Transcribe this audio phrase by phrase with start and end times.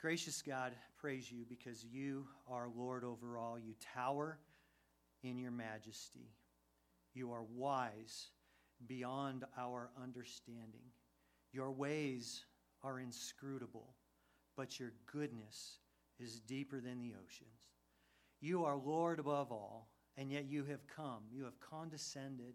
[0.00, 3.58] Gracious God, praise you because you are Lord over all.
[3.58, 4.38] You tower
[5.24, 6.30] in your majesty.
[7.14, 8.28] You are wise
[8.86, 10.92] beyond our understanding.
[11.52, 12.44] Your ways
[12.84, 13.88] are inscrutable,
[14.56, 15.78] but your goodness
[16.20, 17.72] is deeper than the oceans.
[18.40, 22.54] You are Lord above all, and yet you have come, you have condescended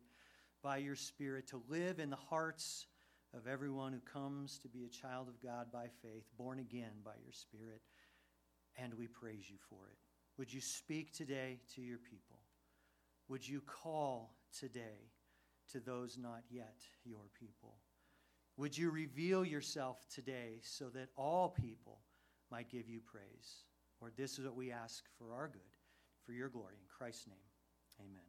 [0.62, 2.88] by your Spirit to live in the hearts
[3.34, 7.13] of everyone who comes to be a child of God by faith, born again by
[7.23, 7.82] your Spirit,
[8.77, 9.97] and we praise you for it.
[10.37, 12.39] Would you speak today to your people?
[13.29, 15.11] Would you call today
[15.71, 17.75] to those not yet your people?
[18.57, 22.00] Would you reveal yourself today so that all people
[22.52, 23.63] might give you praise?
[24.00, 25.61] Lord, this is what we ask for our good,
[26.25, 26.75] for your glory.
[26.75, 27.38] In Christ's name,
[28.00, 28.21] amen.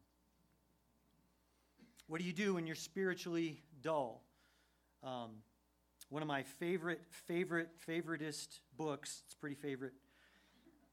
[2.07, 4.23] What do you do when you're spiritually dull?
[5.05, 5.33] Um,
[6.09, 9.93] one of my favorite, favorite, favoritist books, it's pretty favorite,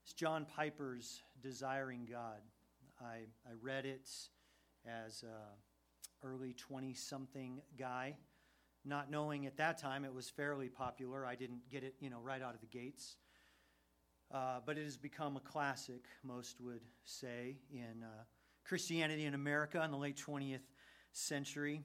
[0.04, 2.42] it's John Piper's Desiring God.
[3.00, 4.10] I, I read it
[4.86, 8.18] as a early 20 something guy,
[8.84, 11.26] not knowing at that time it was fairly popular.
[11.26, 13.16] I didn't get it, you know, right out of the gates.
[14.30, 18.24] Uh, but it has become a classic, most would say, in uh,
[18.66, 20.60] Christianity in America in the late 20th
[21.14, 21.82] century.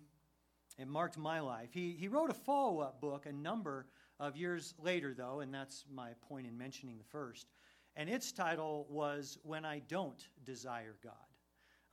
[0.79, 1.71] It marked my life.
[1.73, 3.87] He, he wrote a follow up book a number
[4.21, 7.47] of years later, though, and that's my point in mentioning the first.
[7.97, 11.13] And its title was When I Don't Desire God.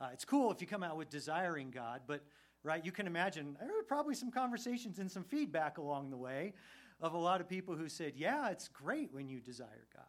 [0.00, 2.22] Uh, it's cool if you come out with Desiring God, but,
[2.62, 6.52] right, you can imagine there were probably some conversations and some feedback along the way
[7.00, 10.04] of a lot of people who said, Yeah, it's great when you desire God.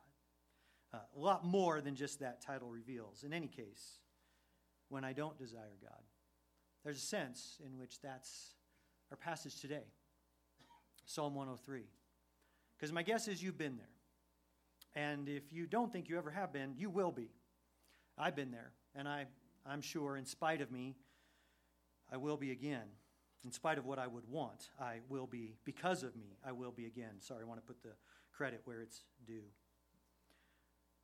[0.93, 3.23] Uh, a lot more than just that title reveals.
[3.23, 3.99] In any case,
[4.89, 6.01] when I don't desire God,
[6.83, 8.54] there's a sense in which that's
[9.15, 9.83] our passage today
[11.05, 11.83] Psalm 103.
[12.75, 15.03] Because my guess is you've been there.
[15.03, 17.29] And if you don't think you ever have been, you will be.
[18.17, 18.71] I've been there.
[18.93, 19.25] And I,
[19.65, 20.95] I'm sure, in spite of me,
[22.11, 22.87] I will be again.
[23.45, 25.55] In spite of what I would want, I will be.
[25.63, 27.19] Because of me, I will be again.
[27.19, 27.93] Sorry, I want to put the
[28.33, 29.45] credit where it's due.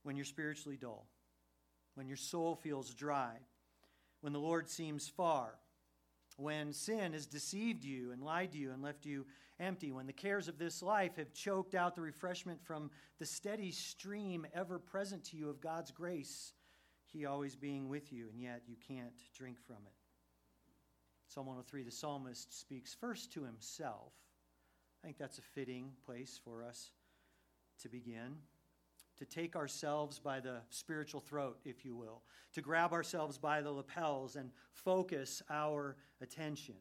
[0.04, 1.06] When you're spiritually dull,
[1.96, 3.36] when your soul feels dry,
[4.20, 5.60] when the Lord seems far,
[6.38, 9.26] when sin has deceived you and lied to you and left you
[9.60, 13.72] empty, when the cares of this life have choked out the refreshment from the steady
[13.72, 16.54] stream ever present to you of God's grace,
[17.06, 19.94] He always being with you, and yet you can't drink from it.
[21.28, 24.12] Psalm 103, the psalmist speaks first to himself.
[25.02, 26.92] I think that's a fitting place for us
[27.82, 28.36] to begin
[29.22, 33.70] to take ourselves by the spiritual throat, if you will, to grab ourselves by the
[33.70, 36.74] lapels and focus our attention.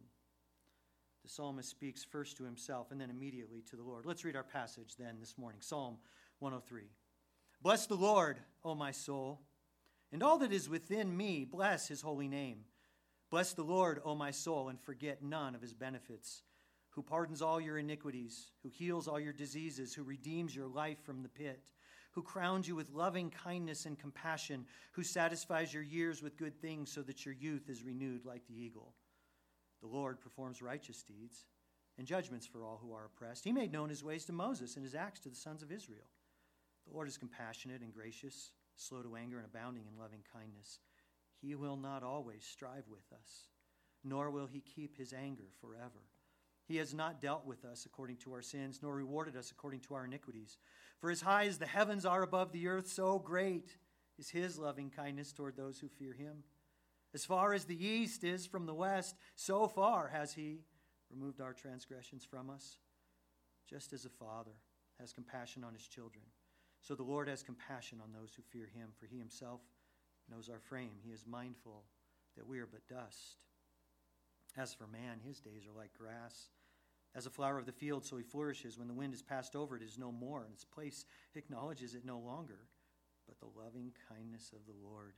[1.22, 4.06] The psalmist speaks first to himself and then immediately to the Lord.
[4.06, 5.98] Let's read our passage then this morning Psalm
[6.38, 6.84] 103.
[7.60, 9.42] Bless the Lord, O my soul,
[10.10, 12.60] and all that is within me, bless his holy name.
[13.30, 16.40] Bless the Lord, O my soul, and forget none of his benefits,
[16.88, 21.22] who pardons all your iniquities, who heals all your diseases, who redeems your life from
[21.22, 21.70] the pit
[22.12, 26.90] who crowns you with loving kindness and compassion, who satisfies your years with good things
[26.92, 28.94] so that your youth is renewed like the eagle.
[29.80, 31.46] The Lord performs righteous deeds
[31.96, 33.44] and judgments for all who are oppressed.
[33.44, 36.08] He made known his ways to Moses and his acts to the sons of Israel.
[36.86, 40.80] The Lord is compassionate and gracious, slow to anger and abounding in loving kindness.
[41.40, 43.48] He will not always strive with us,
[44.04, 46.09] nor will he keep his anger forever.
[46.70, 49.94] He has not dealt with us according to our sins, nor rewarded us according to
[49.94, 50.56] our iniquities.
[51.00, 53.74] For as high as the heavens are above the earth, so great
[54.20, 56.44] is his loving kindness toward those who fear him.
[57.12, 60.60] As far as the east is from the west, so far has he
[61.10, 62.76] removed our transgressions from us.
[63.68, 64.54] Just as a father
[65.00, 66.22] has compassion on his children,
[66.82, 69.60] so the Lord has compassion on those who fear him, for he himself
[70.30, 71.00] knows our frame.
[71.02, 71.82] He is mindful
[72.36, 73.42] that we are but dust.
[74.56, 76.48] As for man, his days are like grass
[77.14, 78.78] as a flower of the field, so he flourishes.
[78.78, 81.04] When the wind has passed over it, is no more, and its place
[81.34, 82.68] acknowledges it no longer.
[83.26, 85.14] But the loving kindness of the Lord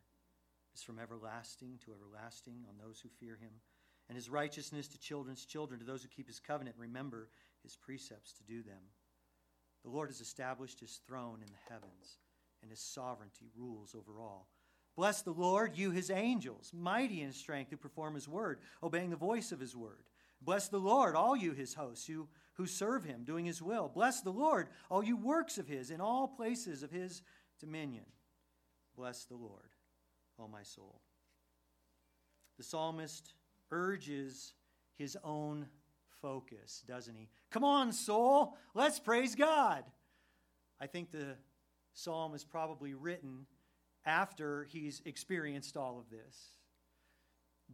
[0.75, 3.53] is from everlasting to everlasting on those who fear him,
[4.09, 7.29] and his righteousness to children's children, to those who keep his covenant, remember
[7.63, 8.83] his precepts to do them.
[9.85, 12.19] The Lord has established his throne in the heavens,
[12.63, 14.49] and his sovereignty rules over all.
[14.97, 19.17] Bless the Lord, you his angels, mighty in strength, who perform his word, obeying the
[19.17, 20.05] voice of his word.
[20.45, 23.89] Bless the Lord, all you his hosts, you who serve him, doing his will.
[23.89, 27.23] Bless the Lord, all you works of his, in all places of his
[27.61, 28.05] dominion.
[28.97, 29.71] Bless the Lord,
[30.39, 31.01] O my soul.
[32.59, 33.35] The psalmist
[33.71, 34.55] urges
[34.97, 35.67] his own
[36.21, 37.29] focus, doesn't he?
[37.51, 39.85] Come on, soul, let's praise God.
[40.81, 41.37] I think the
[41.95, 43.47] psalm is probably written
[44.05, 46.51] after he's experienced all of this.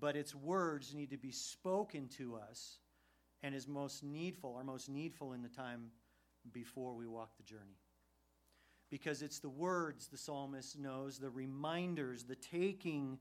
[0.00, 2.78] But its words need to be spoken to us
[3.42, 5.90] and is most needful, are most needful in the time
[6.52, 7.78] before we walk the journey.
[8.90, 13.18] Because it's the words the psalmist knows, the reminders, the taking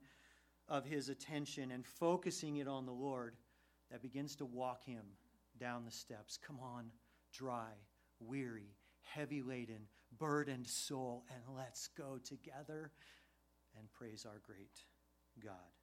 [0.69, 3.35] of his attention and focusing it on the Lord
[3.91, 5.03] that begins to walk him
[5.59, 6.38] down the steps.
[6.38, 6.91] Come on,
[7.33, 7.71] dry,
[8.19, 9.88] weary, heavy laden,
[10.18, 12.91] burdened soul, and let's go together
[13.77, 14.83] and praise our great
[15.44, 15.76] God.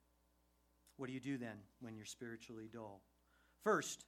[0.97, 3.01] What do you do then when you're spiritually dull?
[3.63, 4.05] First,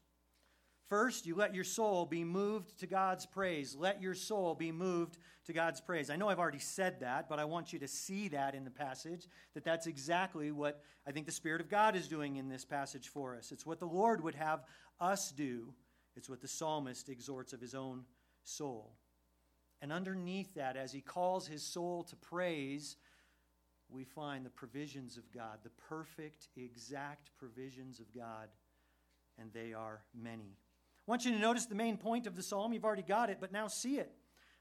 [0.89, 3.75] First, you let your soul be moved to God's praise.
[3.75, 6.09] Let your soul be moved to God's praise.
[6.09, 8.71] I know I've already said that, but I want you to see that in the
[8.71, 12.63] passage, that that's exactly what I think the Spirit of God is doing in this
[12.63, 13.51] passage for us.
[13.51, 14.63] It's what the Lord would have
[15.01, 15.73] us do,
[16.15, 18.05] it's what the psalmist exhorts of his own
[18.43, 18.93] soul.
[19.81, 22.95] And underneath that, as he calls his soul to praise,
[23.89, 28.49] we find the provisions of God, the perfect, exact provisions of God,
[29.39, 30.57] and they are many.
[31.07, 32.73] I want you to notice the main point of the psalm.
[32.73, 34.11] You've already got it, but now see it.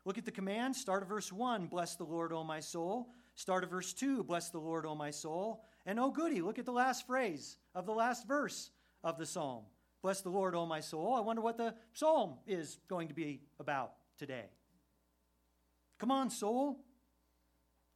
[0.04, 0.76] Look at the command.
[0.76, 3.08] Start of verse 1 Bless the Lord, O my soul.
[3.34, 5.64] Start of verse 2 Bless the Lord, O my soul.
[5.84, 8.70] And oh, goody, look at the last phrase of the last verse
[9.02, 9.64] of the psalm.
[10.02, 11.14] Bless the Lord, O my soul.
[11.14, 14.46] I wonder what the psalm is going to be about today.
[15.98, 16.78] Come on, soul.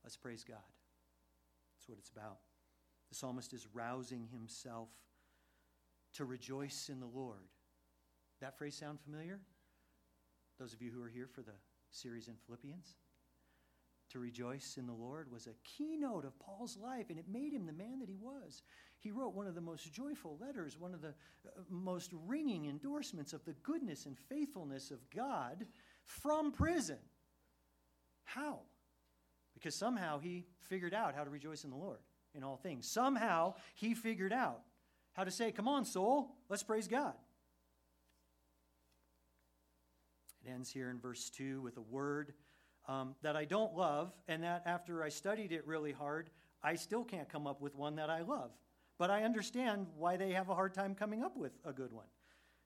[0.02, 0.56] Let's praise God.
[1.90, 2.38] What it's about.
[3.08, 4.88] The psalmist is rousing himself
[6.14, 7.48] to rejoice in the Lord
[8.40, 9.40] that phrase sound familiar?
[10.58, 11.54] Those of you who are here for the
[11.90, 12.96] series in Philippians?
[14.10, 17.66] To rejoice in the Lord was a keynote of Paul's life, and it made him
[17.66, 18.62] the man that he was.
[18.98, 21.14] He wrote one of the most joyful letters, one of the
[21.46, 25.66] uh, most ringing endorsements of the goodness and faithfulness of God
[26.04, 26.98] from prison.
[28.25, 28.60] How?
[29.60, 31.98] Because somehow he figured out how to rejoice in the Lord
[32.34, 32.88] in all things.
[32.88, 34.62] Somehow he figured out
[35.12, 37.12] how to say, Come on, soul, let's praise God.
[40.44, 42.32] It ends here in verse 2 with a word
[42.88, 46.30] um, that I don't love, and that after I studied it really hard,
[46.62, 48.50] I still can't come up with one that I love.
[48.98, 52.06] But I understand why they have a hard time coming up with a good one.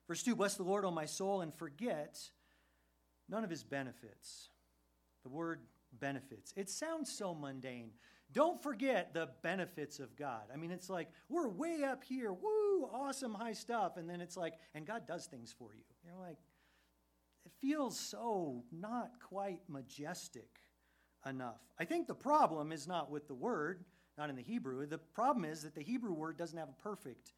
[0.07, 2.21] Verse 2 Bless the Lord, O my soul, and forget
[3.29, 4.51] none of his benefits.
[5.25, 5.61] The word
[6.01, 6.53] benefits.
[6.57, 7.91] It sounds so mundane.
[8.33, 10.43] Don't forget the benefits of God.
[10.53, 13.97] I mean, it's like, we're way up here, woo, awesome high stuff.
[13.97, 15.85] And then it's like, and God does things for you.
[16.05, 16.39] You're like,
[17.45, 20.61] it feels so not quite majestic
[21.27, 21.61] enough.
[21.79, 23.85] I think the problem is not with the word,
[24.19, 24.87] not in the Hebrew.
[24.87, 27.35] The problem is that the Hebrew word doesn't have a perfect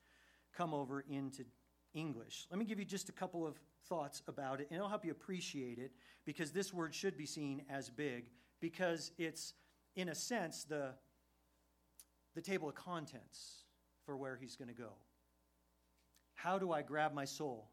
[0.56, 1.44] come over into
[1.92, 2.46] English.
[2.50, 5.10] Let me give you just a couple of thoughts about it, and it'll help you
[5.10, 5.92] appreciate it
[6.24, 8.30] because this word should be seen as big
[8.60, 9.54] because it's,
[9.94, 10.90] in a sense, the,
[12.34, 13.64] the table of contents
[14.04, 14.92] for where he's going to go.
[16.34, 17.70] How do I grab my soul?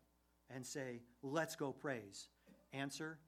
[0.50, 2.30] and say, Let's go praise?
[2.72, 3.20] Answer,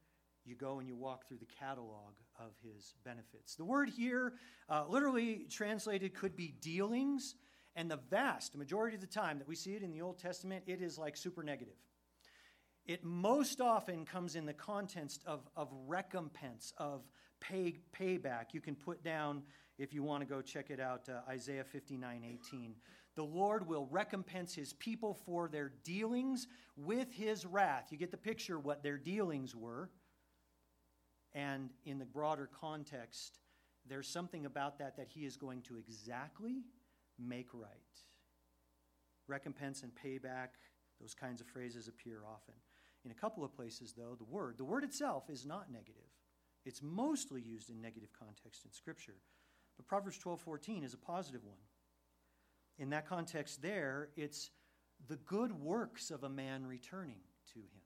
[0.45, 3.55] you go and you walk through the catalog of his benefits.
[3.55, 4.33] The word here,
[4.69, 7.35] uh, literally translated, could be dealings,
[7.75, 10.63] and the vast majority of the time that we see it in the Old Testament,
[10.67, 11.75] it is like super negative.
[12.85, 17.01] It most often comes in the context of, of recompense, of
[17.49, 18.53] pay, payback.
[18.53, 19.43] You can put down,
[19.77, 22.75] if you want to go check it out, uh, Isaiah 59 18.
[23.15, 27.87] The Lord will recompense his people for their dealings with his wrath.
[27.89, 29.89] You get the picture what their dealings were.
[31.33, 33.39] And in the broader context,
[33.87, 36.63] there's something about that that he is going to exactly
[37.19, 37.69] make right.
[39.27, 40.49] Recompense and payback,
[40.99, 42.55] those kinds of phrases appear often.
[43.03, 46.14] In a couple of places, though, the word, the word itself is not negative.
[46.65, 49.15] It's mostly used in negative context in Scripture.
[49.77, 51.57] But Proverbs 12:14 is a positive one
[52.77, 54.51] in that context, there, it's
[55.07, 57.19] the good works of a man returning
[57.53, 57.81] to him.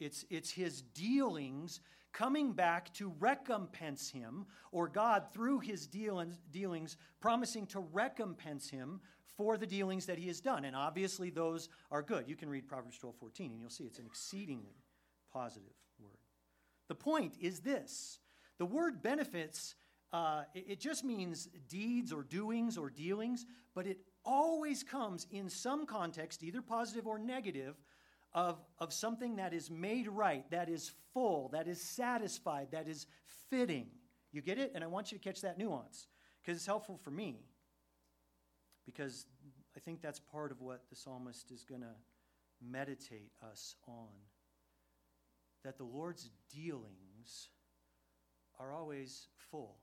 [0.00, 1.80] It's, it's his dealings
[2.12, 9.00] coming back to recompense him, or God, through his dealings, dealings, promising to recompense him
[9.36, 10.64] for the dealings that he has done.
[10.64, 12.28] And obviously, those are good.
[12.28, 14.82] You can read Proverbs 12 14, and you'll see it's an exceedingly
[15.32, 15.74] positive.
[16.88, 18.18] The point is this
[18.58, 19.74] the word benefits
[20.12, 25.84] uh, it, just means deeds or doings or dealings, but it always comes in some
[25.84, 27.76] context, either positive or negative,
[28.32, 33.06] of, of something that is made right, that is full, that is satisfied, that is
[33.50, 33.86] fitting.
[34.32, 34.72] You get it?
[34.74, 36.06] And I want you to catch that nuance
[36.40, 37.40] because it's helpful for me.
[38.84, 39.26] Because
[39.76, 41.94] I think that's part of what the psalmist is going to
[42.66, 44.08] meditate us on.
[45.68, 47.50] That the Lord's dealings
[48.58, 49.76] are always full.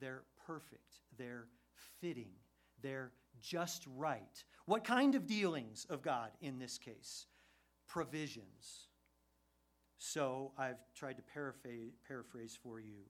[0.00, 0.98] They're perfect.
[1.16, 1.46] They're
[2.00, 2.32] fitting.
[2.82, 4.42] They're just right.
[4.66, 7.26] What kind of dealings of God in this case?
[7.86, 8.88] Provisions.
[9.98, 13.04] So I've tried to paraphrase, paraphrase for you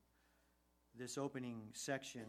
[0.95, 2.27] this opening section.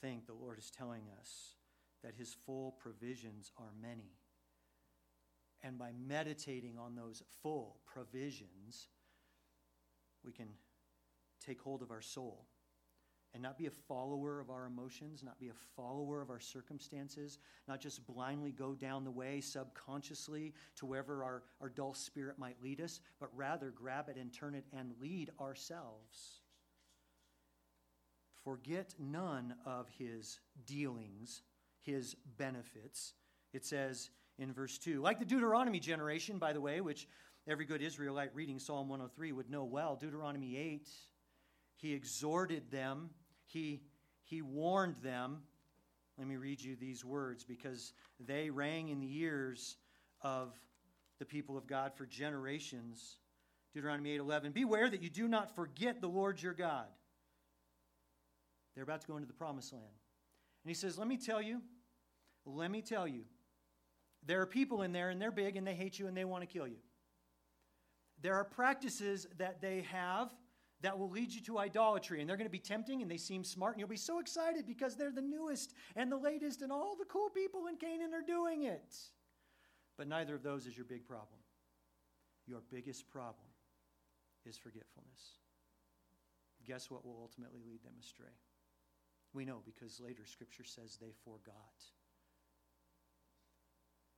[0.00, 1.56] Think the Lord is telling us
[2.04, 4.12] that his full provisions are many.
[5.62, 8.88] And by meditating on those full provisions,
[10.24, 10.48] we can
[11.44, 12.46] take hold of our soul
[13.34, 17.38] and not be a follower of our emotions, not be a follower of our circumstances,
[17.66, 22.62] not just blindly go down the way subconsciously to wherever our, our dull spirit might
[22.62, 26.40] lead us, but rather grab it and turn it and lead ourselves.
[28.44, 31.42] Forget none of his dealings,
[31.80, 33.14] his benefits.
[33.54, 37.08] It says in verse 2, like the Deuteronomy generation, by the way, which
[37.46, 40.88] every good Israelite reading Psalm 103 would know well, Deuteronomy 8,
[41.76, 43.10] he exhorted them
[43.52, 43.82] he,
[44.24, 45.42] he warned them.
[46.18, 49.76] Let me read you these words because they rang in the ears
[50.22, 50.54] of
[51.18, 53.18] the people of God for generations.
[53.74, 56.86] Deuteronomy 8:11 Beware that you do not forget the Lord your God.
[58.74, 59.84] They're about to go into the promised land.
[60.64, 61.62] And he says, "Let me tell you,
[62.46, 63.24] let me tell you.
[64.26, 66.42] There are people in there and they're big and they hate you and they want
[66.42, 66.78] to kill you.
[68.20, 70.32] There are practices that they have
[70.82, 72.20] that will lead you to idolatry.
[72.20, 73.74] And they're going to be tempting and they seem smart.
[73.74, 77.04] And you'll be so excited because they're the newest and the latest, and all the
[77.04, 78.94] cool people in Canaan are doing it.
[79.96, 81.38] But neither of those is your big problem.
[82.46, 83.46] Your biggest problem
[84.44, 85.38] is forgetfulness.
[86.66, 88.34] Guess what will ultimately lead them astray?
[89.32, 91.82] We know because later Scripture says they forgot.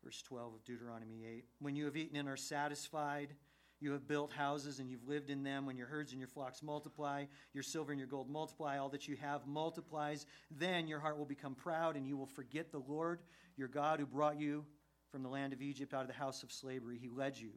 [0.04, 3.34] Verse 12 of Deuteronomy 8 When you have eaten and are satisfied,
[3.80, 5.66] you have built houses and you've lived in them.
[5.66, 9.08] When your herds and your flocks multiply, your silver and your gold multiply, all that
[9.08, 10.26] you have multiplies.
[10.50, 13.20] Then your heart will become proud and you will forget the Lord,
[13.56, 14.64] your God, who brought you
[15.10, 16.98] from the land of Egypt out of the house of slavery.
[17.00, 17.50] He led you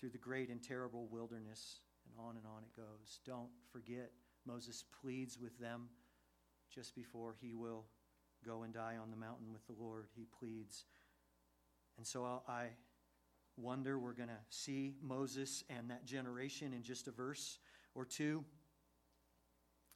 [0.00, 1.80] through the great and terrible wilderness.
[2.06, 3.20] And on and on it goes.
[3.26, 4.12] Don't forget,
[4.46, 5.88] Moses pleads with them
[6.74, 7.84] just before he will
[8.44, 10.06] go and die on the mountain with the Lord.
[10.14, 10.84] He pleads.
[11.96, 12.66] And so I
[13.56, 13.98] wonder.
[13.98, 17.58] We're going to see Moses and that generation in just a verse
[17.94, 18.44] or two.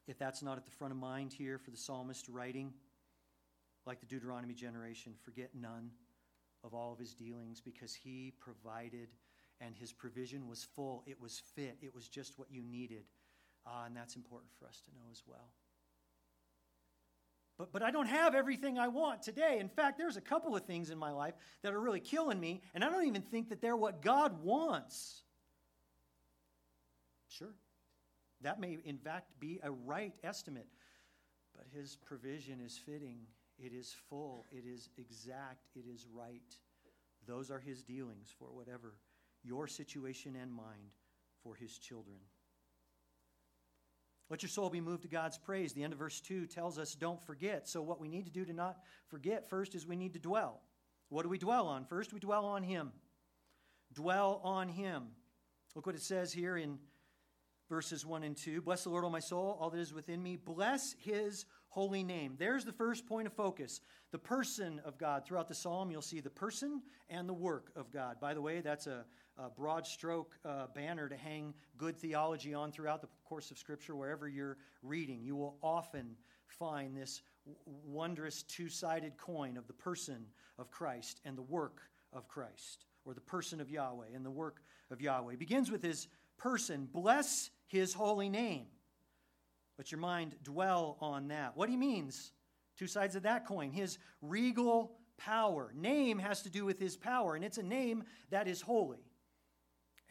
[0.07, 2.73] If that's not at the front of mind here for the psalmist writing,
[3.85, 5.91] like the Deuteronomy generation, forget none
[6.63, 9.09] of all of his dealings because he provided
[9.59, 11.03] and his provision was full.
[11.05, 11.77] It was fit.
[11.81, 13.03] It was just what you needed.
[13.65, 15.51] Uh, and that's important for us to know as well.
[17.57, 19.57] But, but I don't have everything I want today.
[19.59, 22.61] In fact, there's a couple of things in my life that are really killing me,
[22.73, 25.23] and I don't even think that they're what God wants.
[27.27, 27.53] Sure,
[28.41, 30.67] that may in fact be a right estimate,
[31.55, 33.19] but His provision is fitting,
[33.59, 36.41] it is full, it is exact, it is right.
[37.27, 38.95] Those are His dealings for whatever
[39.43, 40.95] your situation and mind
[41.43, 42.17] for His children.
[44.31, 45.73] Let your soul be moved to God's praise.
[45.73, 47.67] The end of verse 2 tells us don't forget.
[47.67, 48.77] So, what we need to do to not
[49.09, 50.61] forget first is we need to dwell.
[51.09, 51.83] What do we dwell on?
[51.83, 52.93] First, we dwell on Him.
[53.93, 55.07] Dwell on Him.
[55.75, 56.79] Look what it says here in
[57.67, 58.61] verses 1 and 2.
[58.61, 60.37] Bless the Lord, O my soul, all that is within me.
[60.37, 62.35] Bless His holy name.
[62.39, 63.81] There's the first point of focus
[64.13, 65.25] the person of God.
[65.25, 68.21] Throughout the psalm, you'll see the person and the work of God.
[68.21, 69.03] By the way, that's a
[69.43, 73.95] a broad stroke uh, banner to hang good theology on throughout the course of Scripture,
[73.95, 75.21] wherever you're reading.
[75.23, 77.21] You will often find this
[77.65, 80.25] wondrous two sided coin of the person
[80.59, 81.81] of Christ and the work
[82.13, 85.33] of Christ, or the person of Yahweh and the work of Yahweh.
[85.33, 86.07] It begins with his
[86.37, 86.87] person.
[86.91, 88.67] Bless his holy name.
[89.77, 91.57] Let your mind dwell on that.
[91.57, 92.31] What he means,
[92.77, 93.71] two sides of that coin.
[93.71, 95.71] His regal power.
[95.75, 99.03] Name has to do with his power, and it's a name that is holy.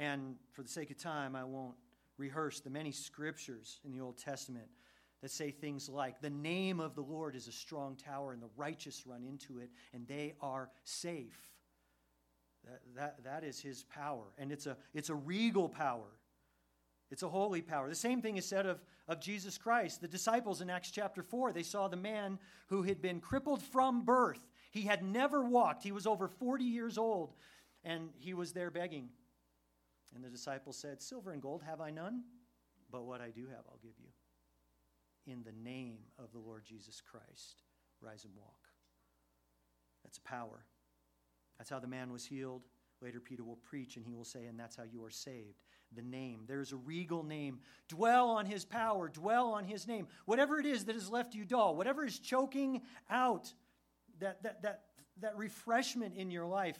[0.00, 1.76] And for the sake of time, I won't
[2.16, 4.66] rehearse the many scriptures in the Old Testament
[5.21, 8.49] that say things like, The name of the Lord is a strong tower, and the
[8.57, 11.38] righteous run into it, and they are safe.
[12.64, 14.25] That, that, that is his power.
[14.38, 16.09] And it's a, it's a regal power.
[17.11, 17.88] It's a holy power.
[17.88, 20.00] The same thing is said of, of Jesus Christ.
[20.00, 22.38] The disciples in Acts chapter 4, they saw the man
[22.69, 24.47] who had been crippled from birth.
[24.71, 25.83] He had never walked.
[25.83, 27.35] He was over 40 years old,
[27.85, 29.11] and he was there begging.
[30.14, 32.23] And the disciples said, Silver and gold have I none,
[32.90, 35.33] but what I do have I'll give you.
[35.33, 37.62] In the name of the Lord Jesus Christ,
[38.00, 38.69] rise and walk.
[40.02, 40.64] That's power.
[41.59, 42.62] That's how the man was healed.
[43.02, 45.62] Later, Peter will preach and he will say, and that's how you are saved.
[45.95, 46.45] The name.
[46.47, 47.61] There's a regal name.
[47.88, 49.09] Dwell on his power.
[49.09, 50.07] Dwell on his name.
[50.26, 53.52] Whatever it is that has left you dull, whatever is choking out
[54.21, 54.83] that, that, that,
[55.21, 56.79] that refreshment in your life,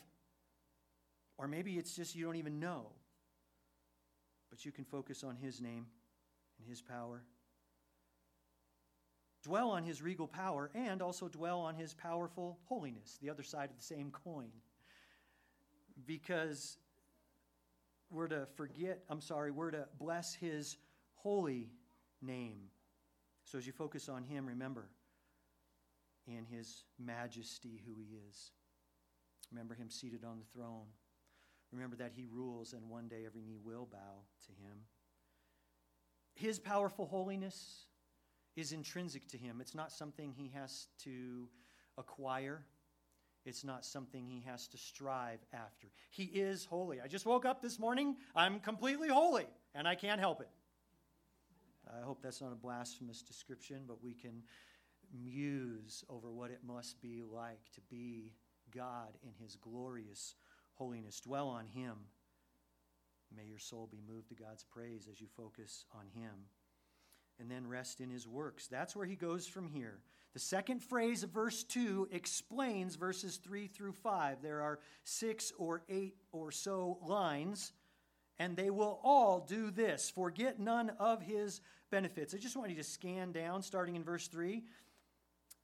[1.39, 2.93] or maybe it's just you don't even know,
[4.61, 5.87] but you can focus on his name
[6.59, 7.23] and his power.
[9.43, 13.71] Dwell on his regal power and also dwell on his powerful holiness, the other side
[13.71, 14.51] of the same coin
[16.07, 16.77] because
[18.11, 20.77] we're to forget, I'm sorry, we're to bless his
[21.15, 21.71] holy
[22.21, 22.61] name.
[23.45, 24.91] So as you focus on him, remember
[26.27, 28.51] in his majesty who he is.
[29.51, 30.85] Remember him seated on the throne.
[31.73, 34.79] Remember that he rules, and one day every knee will bow to him.
[36.35, 37.87] His powerful holiness
[38.57, 41.49] is intrinsic to him, it's not something he has to
[41.97, 42.65] acquire.
[43.47, 45.87] It's not something he has to strive after.
[46.11, 47.01] He is holy.
[47.01, 48.17] I just woke up this morning.
[48.37, 50.49] I'm completely holy, and I can't help it.
[51.89, 54.43] I hope that's not a blasphemous description, but we can
[55.13, 58.35] muse over what it must be like to be
[58.71, 60.35] God in his glorious
[60.81, 61.21] holiness.
[61.21, 61.93] Dwell on him.
[63.37, 66.33] May your soul be moved to God's praise as you focus on him.
[67.39, 68.67] And then rest in his works.
[68.67, 69.99] That's where he goes from here.
[70.33, 74.43] The second phrase of verse 2 explains verses 3 through 5.
[74.43, 77.73] There are six or eight or so lines,
[78.39, 81.61] and they will all do this forget none of his
[81.91, 82.35] benefits.
[82.35, 84.63] I just want you to scan down, starting in verse 3,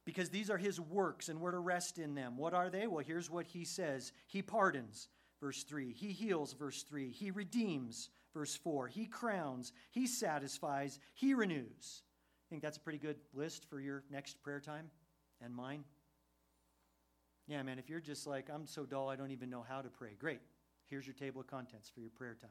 [0.06, 2.38] because these are his works, and we're to rest in them.
[2.38, 2.86] What are they?
[2.86, 5.08] Well, here's what he says He pardons,
[5.40, 5.92] verse 3.
[5.92, 7.10] He heals, verse 3.
[7.10, 8.88] He redeems, verse 4.
[8.88, 12.02] He crowns, he satisfies, he renews.
[12.46, 14.88] I think that's a pretty good list for your next prayer time
[15.44, 15.84] and mine?
[17.48, 19.88] Yeah, man, if you're just like, I'm so dull, I don't even know how to
[19.88, 20.40] pray, great.
[20.86, 22.50] Here's your table of contents for your prayer time.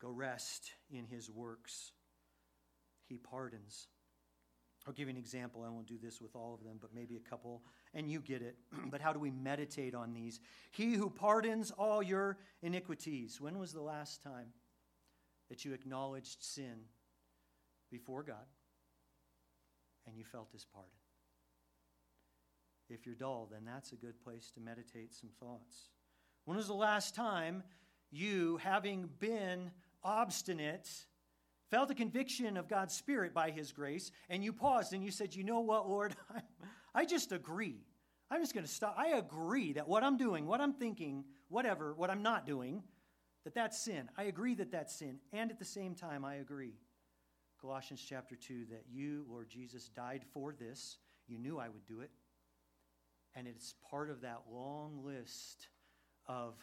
[0.00, 1.92] Go rest in his works.
[3.08, 3.88] He pardons.
[4.86, 5.62] I'll give you an example.
[5.64, 7.62] I won't do this with all of them, but maybe a couple,
[7.94, 8.56] and you get it.
[8.90, 10.40] but how do we meditate on these?
[10.72, 13.40] He who pardons all your iniquities.
[13.40, 14.48] When was the last time
[15.48, 16.86] that you acknowledged sin
[17.90, 18.46] before God
[20.06, 20.90] and you felt his pardon.
[22.88, 25.90] If you're dull, then that's a good place to meditate some thoughts.
[26.44, 27.62] When was the last time
[28.10, 29.70] you, having been
[30.02, 30.88] obstinate,
[31.72, 35.34] felt a conviction of God's Spirit by His grace, and you paused and you said,
[35.34, 36.14] You know what, Lord?
[36.94, 37.80] I just agree.
[38.30, 38.94] I'm just going to stop.
[38.98, 42.82] I agree that what I'm doing, what I'm thinking, whatever, what I'm not doing,
[43.44, 44.10] that that's sin.
[44.18, 45.18] I agree that that's sin.
[45.32, 46.74] And at the same time, I agree
[47.58, 50.98] Colossians chapter 2 that you, Lord Jesus, died for this.
[51.26, 52.10] You knew I would do it.
[53.34, 55.68] And it's part of that long list
[56.26, 56.54] of,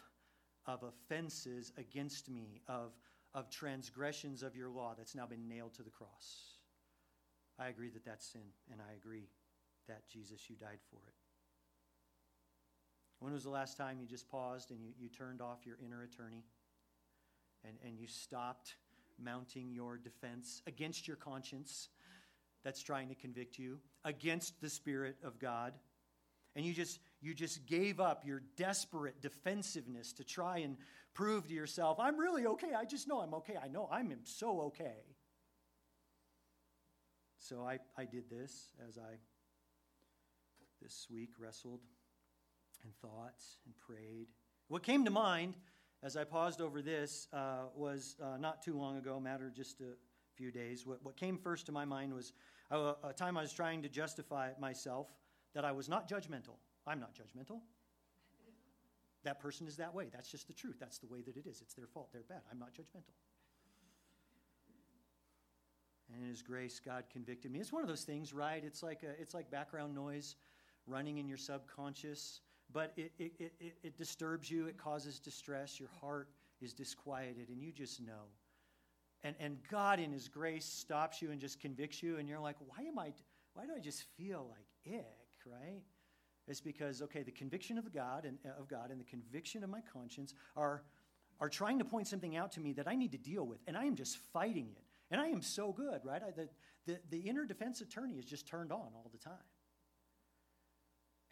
[0.66, 2.92] of offenses against me, of,
[3.34, 6.54] of transgressions of your law that's now been nailed to the cross.
[7.58, 9.28] I agree that that's sin, and I agree
[9.88, 11.14] that, Jesus, you died for it.
[13.20, 16.02] When was the last time you just paused and you, you turned off your inner
[16.02, 16.44] attorney
[17.64, 18.76] and, and you stopped
[19.22, 21.90] mounting your defense against your conscience
[22.64, 25.74] that's trying to convict you, against the Spirit of God.
[26.56, 30.76] And you just, you just gave up your desperate defensiveness to try and
[31.14, 32.72] prove to yourself, I'm really okay.
[32.76, 33.56] I just know I'm okay.
[33.62, 35.04] I know I'm so okay.
[37.38, 39.16] So I, I did this as I
[40.80, 41.80] this week wrestled
[42.84, 44.28] and thought and prayed.
[44.68, 45.54] What came to mind
[46.02, 49.96] as I paused over this uh, was uh, not too long ago, matter just a
[50.36, 50.86] few days.
[50.86, 52.32] What, what came first to my mind was
[52.70, 55.08] a, a time I was trying to justify myself
[55.54, 56.56] that I was not judgmental.
[56.86, 57.60] I'm not judgmental.
[59.22, 60.08] That person is that way.
[60.12, 60.76] That's just the truth.
[60.80, 61.60] That's the way that it is.
[61.60, 62.08] It's their fault.
[62.12, 62.40] They're bad.
[62.50, 63.12] I'm not judgmental.
[66.12, 67.60] And in His grace, God convicted me.
[67.60, 68.62] It's one of those things, right?
[68.64, 70.36] It's like a, it's like background noise
[70.86, 72.40] running in your subconscious
[72.72, 76.28] but it, it, it, it disturbs you, it causes distress, your heart
[76.60, 78.28] is disquieted, and you just know.
[79.22, 82.56] And, and God, in His grace, stops you and just convicts you, and you're like,
[82.60, 83.12] why am I,
[83.54, 85.04] why do I just feel like ick,
[85.46, 85.82] right?
[86.50, 89.70] It's because, okay, the conviction of God and uh, of God and the conviction of
[89.70, 90.82] my conscience are,
[91.40, 93.76] are trying to point something out to me that I need to deal with, and
[93.76, 94.82] I am just fighting it.
[95.12, 96.20] And I am so good, right?
[96.22, 96.48] I, the,
[96.86, 99.32] the, the inner defense attorney is just turned on all the time.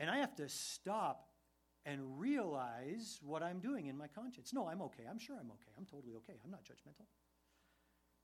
[0.01, 1.29] And I have to stop
[1.85, 4.53] and realize what I'm doing in my conscience.
[4.53, 5.05] No, I'm okay.
[5.11, 5.73] I'm sure I'm okay.
[5.77, 6.35] I'm totally okay.
[6.45, 7.07] I'm not judgmental.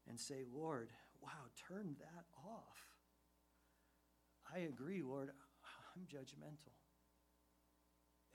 [0.08, 1.30] And say, Lord, wow,
[1.68, 2.78] turn that off.
[4.54, 5.30] I agree, Lord.
[5.96, 6.74] I'm judgmental.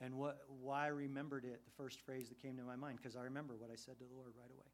[0.00, 3.16] And what, why I remembered it, the first phrase that came to my mind, because
[3.16, 4.70] I remember what I said to the Lord right away.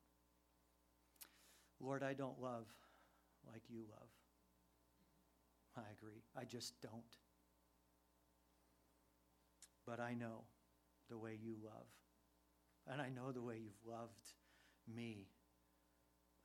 [1.81, 2.67] Lord, I don't love
[3.47, 4.09] like you love.
[5.77, 6.23] I agree.
[6.39, 6.93] I just don't.
[9.87, 10.45] But I know
[11.11, 11.87] the way you love.
[12.89, 14.33] And I know the way you've loved
[14.95, 15.27] me.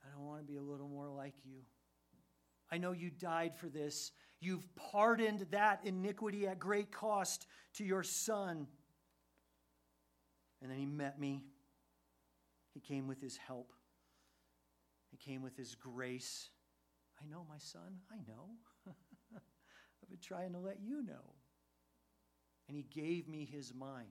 [0.04, 1.60] I don't want to be a little more like you.
[2.70, 4.10] I know you died for this.
[4.42, 8.66] You've pardoned that iniquity at great cost to your son.
[10.60, 11.44] And then he met me.
[12.74, 13.72] He came with his help,
[15.12, 16.48] he came with his grace.
[17.22, 18.48] I know, my son, I know.
[19.36, 21.36] I've been trying to let you know.
[22.66, 24.08] And he gave me his mind.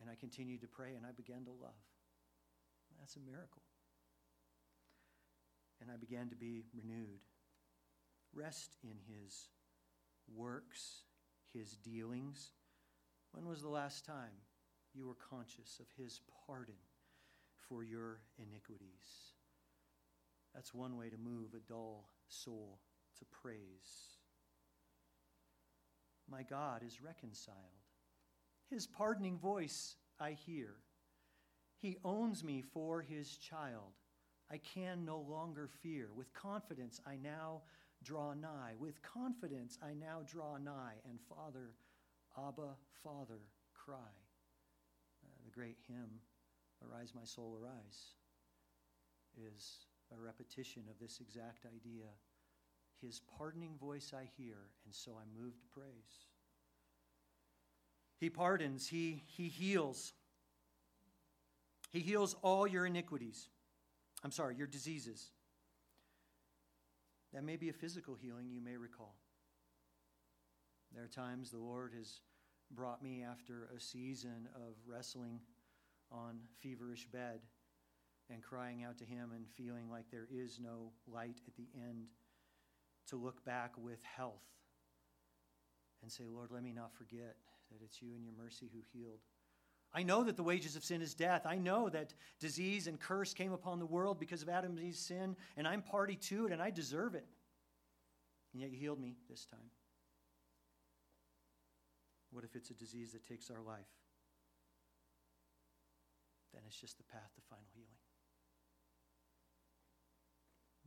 [0.00, 1.74] And I continued to pray and I began to love.
[2.98, 3.62] That's a miracle.
[5.82, 7.20] And I began to be renewed.
[8.36, 9.48] Rest in his
[10.34, 11.04] works,
[11.54, 12.50] his dealings.
[13.32, 14.42] When was the last time
[14.92, 16.74] you were conscious of his pardon
[17.68, 19.32] for your iniquities?
[20.54, 22.78] That's one way to move a dull soul
[23.18, 24.18] to praise.
[26.30, 27.56] My God is reconciled.
[28.68, 30.74] His pardoning voice I hear.
[31.78, 33.94] He owns me for his child.
[34.50, 36.08] I can no longer fear.
[36.14, 37.62] With confidence, I now
[38.06, 38.72] draw nigh.
[38.78, 40.94] With confidence, I now draw nigh.
[41.08, 41.72] And Father,
[42.38, 43.40] Abba, Father,
[43.74, 44.14] cry.
[45.24, 46.20] Uh, the great hymn,
[46.82, 48.14] Arise, My Soul, Arise,
[49.36, 52.06] is a repetition of this exact idea.
[53.02, 56.26] His pardoning voice I hear, and so I move to praise.
[58.18, 60.14] He pardons, he, he heals.
[61.92, 63.48] He heals all your iniquities.
[64.24, 65.30] I'm sorry, your diseases.
[67.32, 69.16] That may be a physical healing, you may recall.
[70.94, 72.20] There are times the Lord has
[72.70, 75.40] brought me after a season of wrestling
[76.10, 77.40] on feverish bed
[78.30, 82.06] and crying out to Him and feeling like there is no light at the end
[83.08, 84.42] to look back with health
[86.02, 87.36] and say, Lord, let me not forget
[87.70, 89.20] that it's you and your mercy who healed.
[89.94, 91.46] I know that the wages of sin is death.
[91.46, 95.66] I know that disease and curse came upon the world because of Adam's sin, and
[95.66, 97.26] I'm party to it, and I deserve it.
[98.52, 99.70] And yet you healed me this time.
[102.30, 103.86] What if it's a disease that takes our life?
[106.52, 107.88] Then it's just the path to final healing.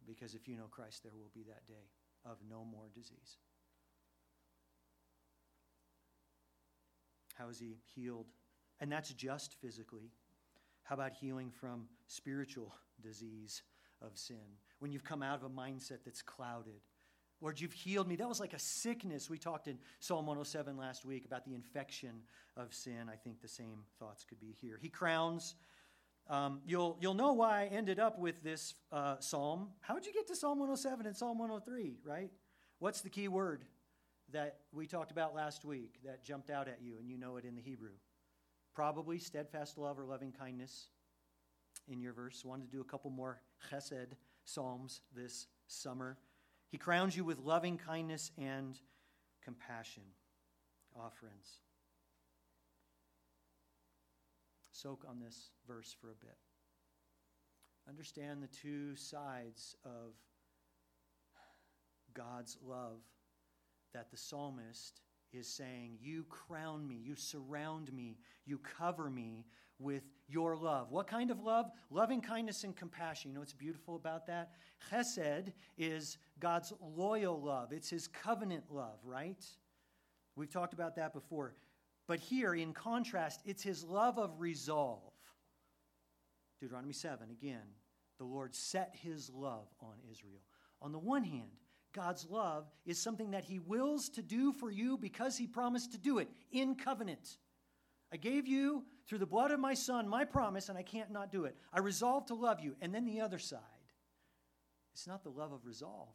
[0.06, 1.90] Because if you know Christ, there will be that day
[2.26, 3.38] of no more disease.
[7.36, 8.28] How is he healed?
[8.80, 10.12] And that's just physically.
[10.84, 13.64] How about healing from spiritual disease
[14.02, 14.38] of sin?
[14.80, 16.82] When you've come out of a mindset that's clouded.
[17.42, 18.16] Lord, you've healed me.
[18.18, 19.30] That was like a sickness.
[19.30, 22.24] We talked in Psalm 107 last week about the infection
[22.58, 23.10] of sin.
[23.12, 24.78] I think the same thoughts could be here.
[24.82, 25.56] He crowns.
[26.30, 29.70] Um, you'll, you'll know why I ended up with this uh, psalm.
[29.82, 32.30] How'd you get to Psalm 107 and Psalm 103, right?
[32.80, 33.64] What's the key word
[34.32, 37.46] that we talked about last week that jumped out at you and you know it
[37.46, 37.92] in the Hebrew?
[38.80, 40.88] Probably steadfast love or loving kindness
[41.90, 42.46] in your verse.
[42.46, 44.14] Wanted to do a couple more chesed
[44.46, 46.18] psalms this summer.
[46.72, 48.80] He crowns you with loving kindness and
[49.44, 50.04] compassion.
[50.96, 51.60] Offerings.
[54.72, 56.38] Soak on this verse for a bit.
[57.86, 60.14] Understand the two sides of
[62.14, 63.02] God's love
[63.94, 65.02] that the psalmist
[65.34, 69.46] is saying, You crown me, you surround me, you cover me
[69.80, 70.92] with your love.
[70.92, 71.72] What kind of love?
[71.90, 73.32] Loving kindness and compassion.
[73.32, 74.52] You know what's beautiful about that?
[74.92, 79.44] Chesed is God's loyal love, it's his covenant love, right?
[80.36, 81.56] We've talked about that before.
[82.08, 85.14] But here, in contrast, it's his love of resolve.
[86.60, 87.68] Deuteronomy 7, again,
[88.18, 90.42] the Lord set his love on Israel.
[90.82, 91.52] On the one hand,
[91.94, 95.98] God's love is something that He wills to do for you because He promised to
[95.98, 97.38] do it in covenant.
[98.12, 101.32] I gave you, through the blood of my Son, my promise, and I can't not
[101.32, 101.56] do it.
[101.74, 102.76] I resolve to love you.
[102.82, 103.60] And then the other side
[104.94, 106.10] it's not the love of resolve,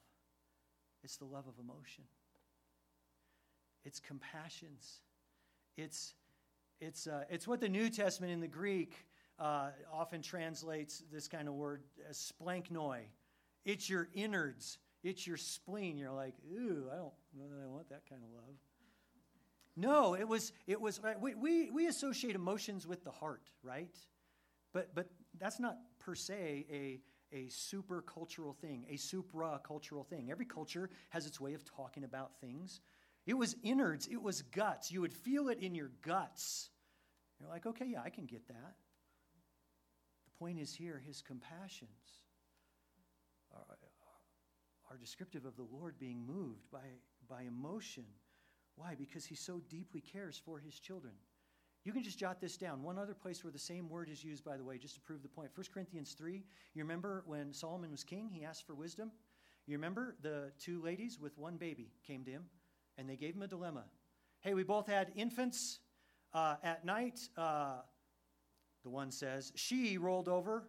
[1.03, 2.05] it's the love of emotion,
[3.85, 5.01] it's compassions.
[5.77, 6.15] It's,
[6.81, 9.07] it's, uh, it's what the New Testament in the Greek
[9.39, 13.01] uh, often translates this kind of word as splanknoi.
[13.65, 15.97] It's your innards it's your spleen.
[15.99, 18.57] You're like, ooh, I don't know that I want that kind of love.
[19.77, 23.95] No, it was, it was, we, we, we associate emotions with the heart, right?
[24.73, 27.01] But, but that's not per se a,
[27.37, 30.31] a super cultural thing, a supra cultural thing.
[30.31, 32.81] Every culture has its way of talking about things.
[33.27, 34.93] It was innards, it was guts.
[34.93, 36.71] You would feel it in your guts.
[37.41, 38.77] You're like, okay, yeah, I can get that.
[40.25, 42.24] The point is here, his compassions
[44.95, 46.79] are descriptive of the Lord being moved by,
[47.29, 48.05] by emotion.
[48.77, 48.95] Why?
[48.95, 51.15] Because he so deeply cares for his children.
[51.85, 52.83] You can just jot this down.
[52.83, 55.23] One other place where the same word is used, by the way, just to prove
[55.23, 55.51] the point.
[55.55, 59.11] 1 Corinthians 3, you remember when Solomon was king, he asked for wisdom?
[59.67, 62.45] You remember the two ladies with one baby came to him,
[62.97, 63.85] and they gave him a dilemma.
[64.41, 65.81] Hey, we both had infants
[66.33, 67.21] uh, at night.
[67.37, 67.79] Uh,
[68.85, 70.69] the one says, She rolled over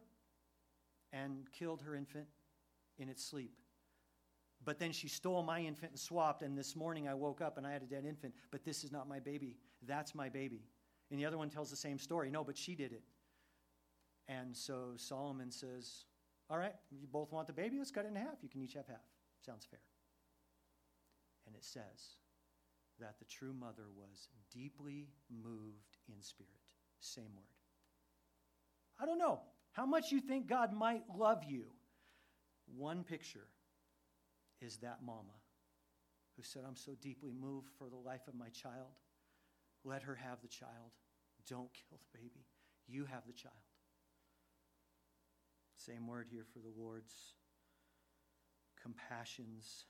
[1.14, 2.28] and killed her infant
[2.98, 3.54] in its sleep.
[4.66, 7.68] But then she stole my infant and swapped, and this morning I woke up and
[7.68, 9.56] I had a dead infant, but this is not my baby.
[9.88, 10.64] That's my baby.
[11.12, 12.32] And the other one tells the same story.
[12.32, 13.04] No, but she did it.
[14.28, 16.06] And so Solomon says,
[16.50, 17.78] All right, you both want the baby?
[17.78, 18.42] Let's cut it in half.
[18.42, 19.06] You can each have half.
[19.46, 19.80] Sounds fair.
[21.46, 22.18] And it says
[23.00, 26.50] that the true mother was deeply moved in spirit.
[27.02, 27.46] Same word.
[29.00, 29.42] I don't know
[29.74, 31.66] how much you think God might love you.
[32.76, 33.48] One picture
[34.66, 35.38] is that mama
[36.36, 38.92] who said, I'm so deeply moved for the life of my child.
[39.84, 40.92] Let her have the child.
[41.48, 42.46] Don't kill the baby.
[42.88, 43.54] You have the child.
[45.78, 47.14] Same word here for the Lord's
[48.82, 49.86] compassions.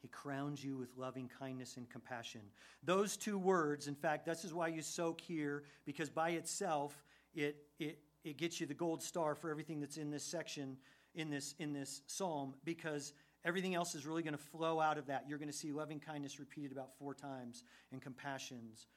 [0.00, 2.40] He crowns you with loving kindness and compassion.
[2.82, 7.56] Those two words, in fact, this is why you soak here, because by itself, it,
[7.78, 10.76] it, it gets you the gold star for everything that's in this section,
[11.14, 13.12] in this, in this psalm, because
[13.44, 15.24] Everything else is really going to flow out of that.
[15.28, 18.88] You're going to see loving kindness repeated about four times and compassions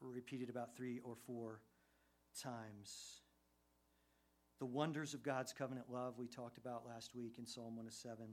[0.00, 1.60] repeated about three or four
[2.40, 3.22] times.
[4.60, 8.26] The wonders of God's covenant love we talked about last week in Psalm 107.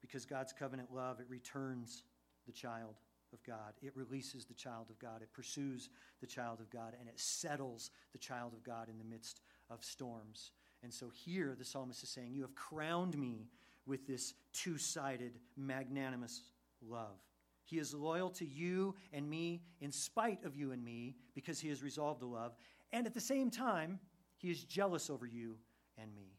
[0.00, 2.02] Because God's covenant love, it returns
[2.46, 2.94] the child
[3.32, 3.74] of God.
[3.82, 5.22] It releases the child of God.
[5.22, 6.94] It pursues the child of God.
[6.98, 10.52] And it settles the child of God in the midst of storms.
[10.82, 13.48] And so here the psalmist is saying, You have crowned me
[13.86, 16.42] with this two sided, magnanimous
[16.86, 17.18] love.
[17.64, 21.68] He is loyal to you and me in spite of you and me because he
[21.68, 22.54] has resolved to love.
[22.92, 23.98] And at the same time,
[24.36, 25.56] he is jealous over you
[25.98, 26.38] and me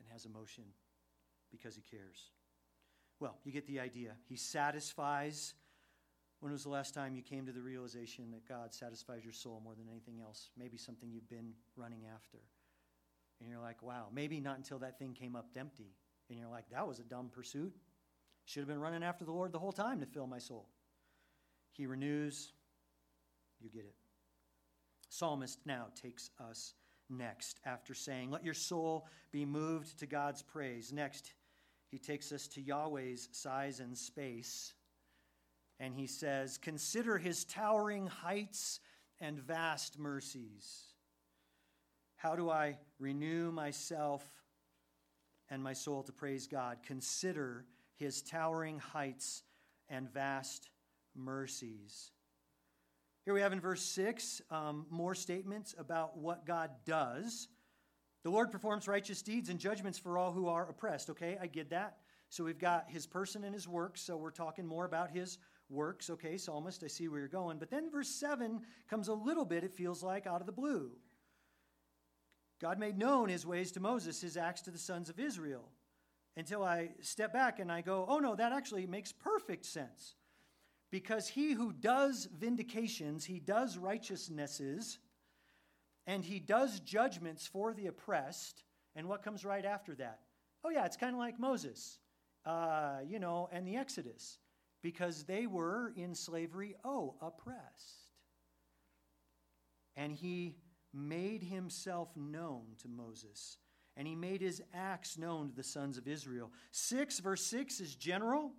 [0.00, 0.64] and has emotion
[1.50, 2.30] because he cares.
[3.20, 4.12] Well, you get the idea.
[4.28, 5.54] He satisfies.
[6.40, 9.60] When was the last time you came to the realization that God satisfies your soul
[9.62, 10.50] more than anything else?
[10.56, 12.38] Maybe something you've been running after.
[13.40, 15.94] And you're like, wow, maybe not until that thing came up empty
[16.28, 17.72] and you're like, that was a dumb pursuit.
[18.44, 20.68] Should have been running after the Lord the whole time to fill my soul.
[21.72, 22.52] He renews.
[23.60, 23.94] You get it.
[25.10, 26.74] Psalmist now takes us
[27.08, 30.92] next after saying, Let your soul be moved to God's praise.
[30.92, 31.32] Next,
[31.90, 34.74] he takes us to Yahweh's size and space.
[35.80, 38.80] And he says, Consider his towering heights
[39.20, 40.84] and vast mercies.
[42.18, 44.22] How do I renew myself
[45.50, 46.78] and my soul to praise God.
[46.84, 47.64] Consider
[47.96, 49.42] his towering heights
[49.88, 50.68] and vast
[51.14, 52.12] mercies.
[53.24, 57.48] Here we have in verse 6 um, more statements about what God does.
[58.24, 61.10] The Lord performs righteous deeds and judgments for all who are oppressed.
[61.10, 61.98] Okay, I get that.
[62.30, 64.02] So we've got his person and his works.
[64.02, 65.38] So we're talking more about his
[65.70, 66.10] works.
[66.10, 67.58] Okay, psalmist, I see where you're going.
[67.58, 70.90] But then verse 7 comes a little bit, it feels like, out of the blue.
[72.60, 75.68] God made known his ways to Moses, his acts to the sons of Israel.
[76.36, 80.14] Until I step back and I go, oh no, that actually makes perfect sense.
[80.90, 84.98] Because he who does vindications, he does righteousnesses,
[86.06, 88.62] and he does judgments for the oppressed.
[88.96, 90.20] And what comes right after that?
[90.64, 91.98] Oh, yeah, it's kind of like Moses,
[92.46, 94.38] uh, you know, and the Exodus,
[94.82, 98.12] because they were in slavery, oh, oppressed.
[99.96, 100.54] And he
[100.92, 103.58] made himself known to Moses,
[103.96, 106.52] and he made his acts known to the sons of Israel.
[106.70, 108.52] 6, verse 6 is general.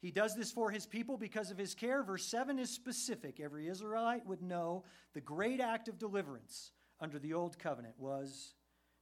[0.00, 2.02] He does this for his people because of his care.
[2.02, 3.40] Verse 7 is specific.
[3.40, 4.84] Every Israelite would know
[5.14, 8.54] the great act of deliverance under the old covenant was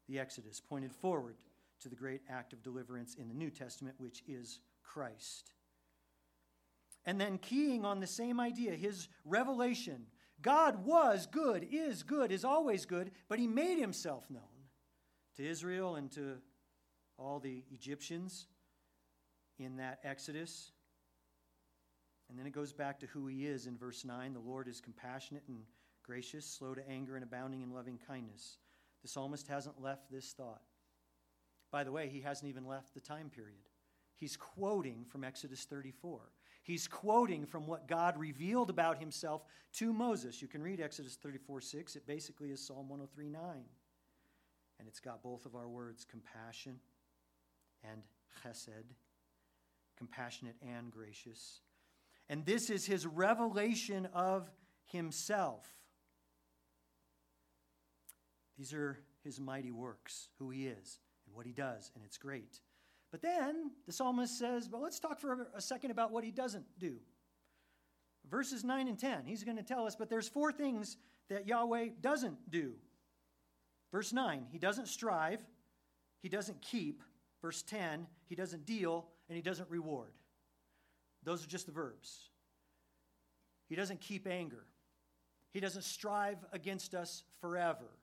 [0.08, 1.36] the Exodus, pointed forward
[1.80, 5.52] to the great act of deliverance in the New Testament, which is Christ.
[7.06, 10.06] And then, keying on the same idea, his revelation
[10.44, 14.42] God was good, is good, is always good, but he made himself known
[15.36, 16.36] to Israel and to
[17.18, 18.46] all the Egyptians
[19.58, 20.70] in that Exodus.
[22.28, 24.34] And then it goes back to who he is in verse 9.
[24.34, 25.60] The Lord is compassionate and
[26.02, 28.58] gracious, slow to anger, and abounding in loving kindness.
[29.00, 30.60] The psalmist hasn't left this thought.
[31.72, 33.70] By the way, he hasn't even left the time period.
[34.14, 36.20] He's quoting from Exodus 34.
[36.64, 40.40] He's quoting from what God revealed about himself to Moses.
[40.40, 41.94] You can read Exodus 34 6.
[41.94, 43.42] It basically is Psalm 103 9.
[44.78, 46.80] And it's got both of our words compassion
[47.84, 48.02] and
[48.42, 48.94] chesed,
[49.98, 51.60] compassionate and gracious.
[52.30, 54.50] And this is his revelation of
[54.86, 55.66] himself.
[58.56, 62.60] These are his mighty works, who he is and what he does, and it's great.
[63.14, 66.64] But then the psalmist says, but let's talk for a second about what he doesn't
[66.80, 66.96] do.
[68.28, 70.96] Verses 9 and 10, he's going to tell us, but there's four things
[71.28, 72.72] that Yahweh doesn't do.
[73.92, 75.38] Verse 9, he doesn't strive,
[76.22, 77.04] he doesn't keep.
[77.40, 80.10] Verse 10, he doesn't deal, and he doesn't reward.
[81.22, 82.30] Those are just the verbs.
[83.68, 84.64] He doesn't keep anger.
[85.52, 87.96] He doesn't strive against us forever.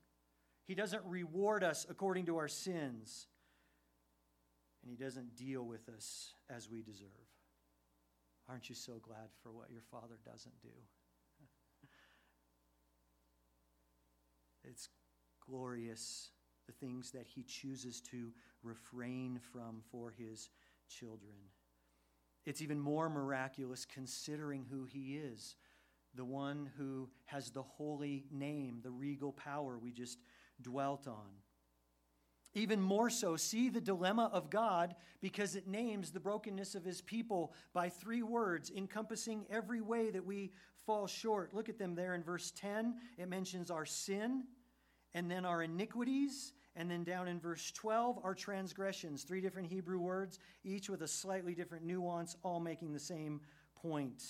[0.67, 3.28] He doesn't reward us according to our sins.
[4.82, 7.10] And He doesn't deal with us as we deserve.
[8.50, 10.70] Aren't you so glad for what your Father doesn't do?
[14.63, 14.89] it's
[15.46, 16.30] glorious,
[16.67, 18.32] the things that He chooses to
[18.63, 20.50] refrain from for His
[20.89, 21.36] children.
[22.46, 25.56] It's even more miraculous considering who He is
[26.15, 30.20] the one who has the holy name, the regal power we just
[30.62, 31.30] dwelt on.
[32.54, 37.02] Even more so, see the dilemma of God because it names the brokenness of his
[37.02, 40.52] people by three words, encompassing every way that we
[40.86, 41.54] fall short.
[41.54, 42.96] Look at them there in verse 10.
[43.18, 44.44] It mentions our sin,
[45.14, 49.24] and then our iniquities, and then down in verse 12, our transgressions.
[49.24, 53.40] Three different Hebrew words, each with a slightly different nuance, all making the same
[53.76, 54.24] point.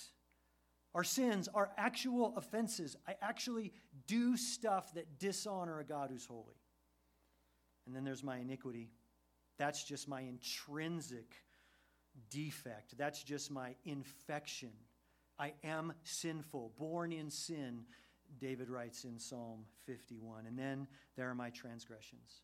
[0.94, 2.96] Our sins are actual offenses.
[3.08, 3.72] I actually
[4.06, 6.61] do stuff that dishonor a God who's holy.
[7.86, 8.90] And then there's my iniquity.
[9.58, 11.34] That's just my intrinsic
[12.30, 12.96] defect.
[12.96, 14.70] That's just my infection.
[15.38, 17.84] I am sinful, born in sin,
[18.38, 20.46] David writes in Psalm 51.
[20.46, 22.42] And then there are my transgressions,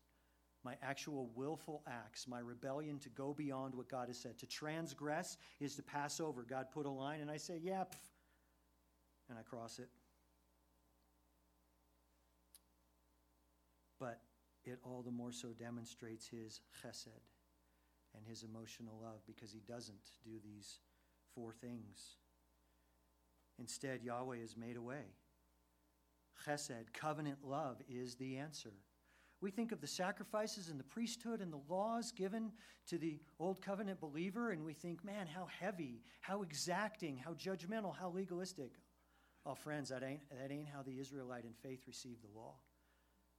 [0.63, 4.37] my actual willful acts, my rebellion to go beyond what God has said.
[4.39, 6.43] To transgress is to pass over.
[6.43, 7.97] God put a line, and I say, yeah, pff,
[9.29, 9.89] and I cross it.
[13.99, 14.19] But
[14.69, 17.07] it all the more so demonstrates his chesed
[18.15, 20.79] and his emotional love because he doesn't do these
[21.35, 22.17] four things.
[23.59, 25.13] Instead, Yahweh has made a way.
[26.45, 28.73] Chesed, covenant love, is the answer.
[29.41, 32.51] We think of the sacrifices and the priesthood and the laws given
[32.87, 37.95] to the old covenant believer, and we think, man, how heavy, how exacting, how judgmental,
[37.95, 38.71] how legalistic.
[39.45, 42.55] Oh, friends, that ain't, that ain't how the Israelite in faith received the law.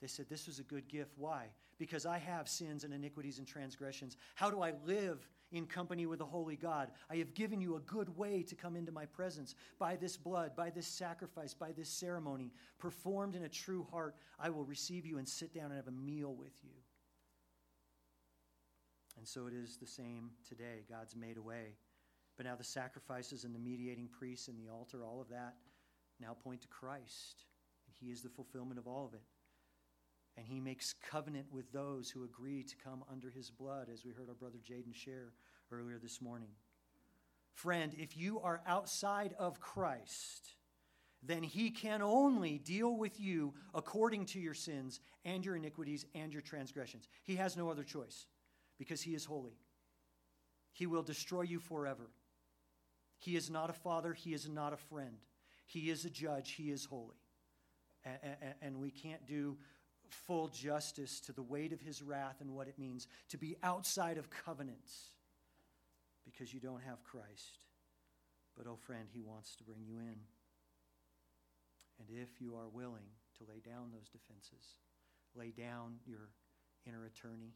[0.00, 1.12] They said, This was a good gift.
[1.16, 1.46] Why?
[1.78, 4.16] Because I have sins and iniquities and transgressions.
[4.34, 6.90] How do I live in company with the holy God?
[7.10, 9.54] I have given you a good way to come into my presence.
[9.78, 14.50] By this blood, by this sacrifice, by this ceremony, performed in a true heart, I
[14.50, 16.70] will receive you and sit down and have a meal with you.
[19.18, 20.84] And so it is the same today.
[20.88, 21.76] God's made a way.
[22.38, 25.56] But now the sacrifices and the mediating priests and the altar, all of that,
[26.18, 27.44] now point to Christ.
[27.86, 29.20] And He is the fulfillment of all of it.
[30.36, 34.12] And He makes covenant with those who agree to come under His blood, as we
[34.12, 35.32] heard our brother Jaden share
[35.70, 36.48] earlier this morning.
[37.52, 40.54] Friend, if you are outside of Christ,
[41.22, 46.32] then He can only deal with you according to your sins and your iniquities and
[46.32, 47.08] your transgressions.
[47.24, 48.26] He has no other choice
[48.78, 49.58] because He is holy.
[50.72, 52.08] He will destroy you forever.
[53.18, 55.18] He is not a father, He is not a friend.
[55.66, 57.20] He is a judge, He is holy.
[58.62, 59.58] And we can't do
[60.14, 64.18] full justice to the weight of His wrath and what it means to be outside
[64.18, 65.10] of covenants
[66.24, 67.66] because you don't have Christ.
[68.56, 70.16] But, oh, friend, He wants to bring you in.
[71.98, 74.76] And if you are willing to lay down those defenses,
[75.34, 76.30] lay down your
[76.86, 77.54] inner attorney,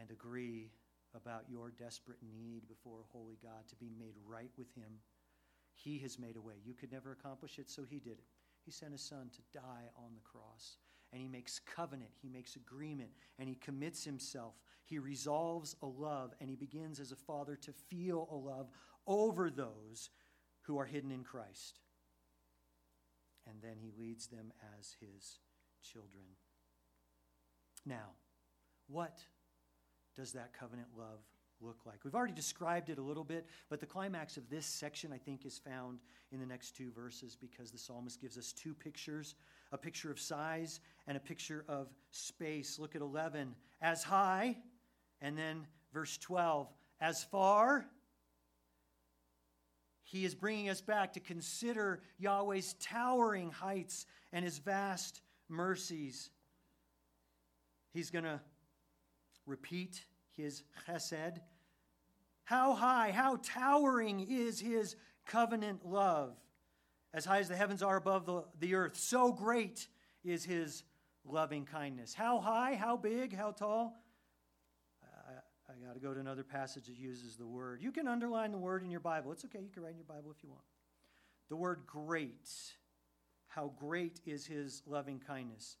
[0.00, 0.70] and agree
[1.14, 4.98] about your desperate need before a holy God to be made right with Him
[5.74, 6.54] he has made a way.
[6.64, 8.24] You could never accomplish it, so He did it.
[8.64, 10.76] He sent His Son to die on the cross.
[11.14, 14.54] And He makes covenant, He makes agreement, and He commits Himself.
[14.84, 18.68] He resolves a love, and He begins as a father to feel a love
[19.06, 20.10] over those
[20.62, 21.78] who are hidden in Christ.
[23.46, 25.38] And then He leads them as His
[25.88, 26.24] children.
[27.86, 28.10] Now,
[28.88, 29.20] what
[30.16, 31.20] does that covenant love
[31.64, 32.04] look like.
[32.04, 35.46] We've already described it a little bit, but the climax of this section, I think,
[35.46, 35.98] is found
[36.32, 39.34] in the next two verses because the psalmist gives us two pictures
[39.72, 42.78] a picture of size and a picture of space.
[42.78, 44.56] Look at 11, as high,
[45.20, 46.68] and then verse 12,
[47.00, 47.86] as far.
[50.02, 56.30] He is bringing us back to consider Yahweh's towering heights and his vast mercies.
[57.92, 58.40] He's going to
[59.46, 60.04] repeat
[60.36, 61.38] his chesed.
[62.44, 64.96] How high, how towering is his
[65.26, 66.36] covenant love?
[67.12, 69.86] As high as the heavens are above the, the earth, so great
[70.24, 70.82] is his
[71.24, 72.14] loving kindness.
[72.14, 73.96] How high, how big, how tall?
[75.02, 77.82] I, I got to go to another passage that uses the word.
[77.82, 79.32] You can underline the word in your Bible.
[79.32, 80.64] It's okay, you can write in your Bible if you want.
[81.48, 82.48] The word great.
[83.48, 85.76] How great is his loving kindness.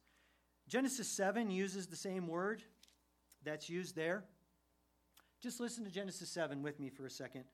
[0.68, 2.62] Genesis 7 uses the same word
[3.44, 4.24] that's used there.
[5.42, 7.44] Just listen to Genesis 7 with me for a second,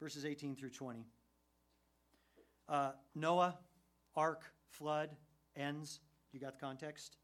[0.00, 1.06] verses 18 through 20.
[2.68, 3.56] Uh, Noah,
[4.16, 5.10] ark, flood,
[5.54, 6.00] ends.
[6.32, 7.18] You got the context?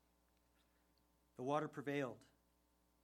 [1.37, 2.17] The water prevailed.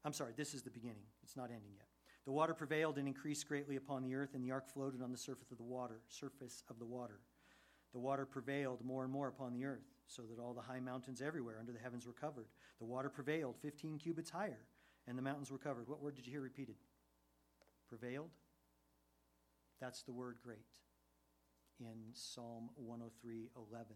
[0.04, 1.04] I'm sorry, this is the beginning.
[1.22, 1.86] It's not ending yet.
[2.24, 5.18] The water prevailed and increased greatly upon the earth, and the ark floated on the
[5.18, 7.20] surface of the water, surface of the water.
[7.92, 11.22] The water prevailed more and more upon the earth, so that all the high mountains
[11.22, 12.48] everywhere under the heavens were covered.
[12.78, 14.60] The water prevailed 15 cubits higher,
[15.06, 15.88] and the mountains were covered.
[15.88, 16.76] What word did you hear repeated?
[17.88, 18.30] Prevailed?
[19.80, 20.66] That's the word great
[21.80, 23.86] in Psalm 103 11.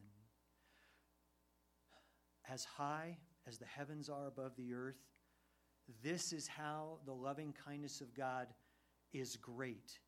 [2.49, 5.01] As high as the heavens are above the earth,
[6.03, 8.47] this is how the loving kindness of God
[9.13, 9.99] is great.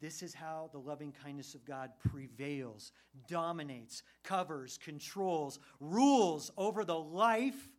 [0.00, 2.92] This is how the loving kindness of God prevails,
[3.28, 7.70] dominates, covers, controls, rules over the life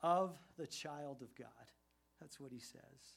[0.00, 1.48] of the child of God.
[2.20, 3.16] That's what he says.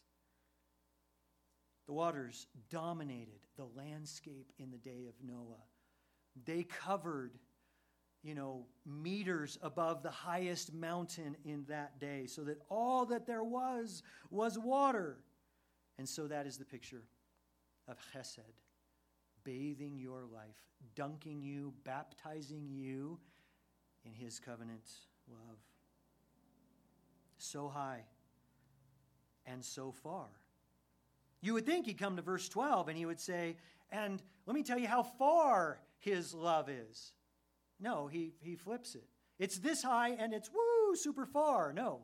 [1.88, 5.64] The waters dominated the landscape in the day of Noah.
[6.46, 7.38] They covered,
[8.24, 13.43] you know, meters above the highest mountain in that day, so that all that there
[13.43, 15.17] was was water.
[15.97, 17.03] And so that is the picture
[17.88, 18.39] of Chesed,
[19.43, 23.19] bathing your life, dunking you, baptizing you
[24.05, 24.89] in his covenant
[25.30, 25.57] love.
[27.38, 28.03] So high
[29.45, 30.28] and so far.
[31.41, 33.57] You would think he'd come to verse 12 and he would say,
[33.91, 37.13] And let me tell you how far his love is.
[37.82, 39.04] No, he, he flips it.
[39.40, 41.74] It's this high and it's woo, super far.
[41.74, 42.02] No.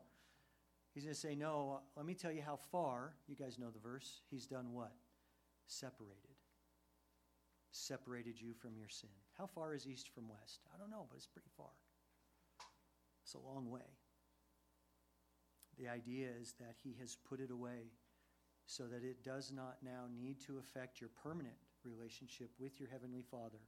[0.93, 3.13] He's going to say, No, let me tell you how far.
[3.27, 4.21] You guys know the verse.
[4.31, 4.91] He's done what?
[5.67, 6.15] Separated.
[7.71, 9.11] Separated you from your sin.
[9.37, 10.61] How far is east from west?
[10.73, 11.69] I don't know, but it's pretty far.
[13.23, 13.81] It's a long way.
[15.77, 17.91] The idea is that he has put it away
[18.65, 23.21] so that it does not now need to affect your permanent relationship with your Heavenly
[23.21, 23.59] Father.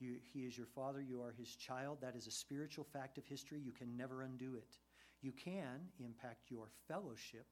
[0.00, 1.98] You, he is your Father, you are His child.
[2.00, 3.60] That is a spiritual fact of history.
[3.60, 4.78] You can never undo it.
[5.22, 7.46] You can impact your fellowship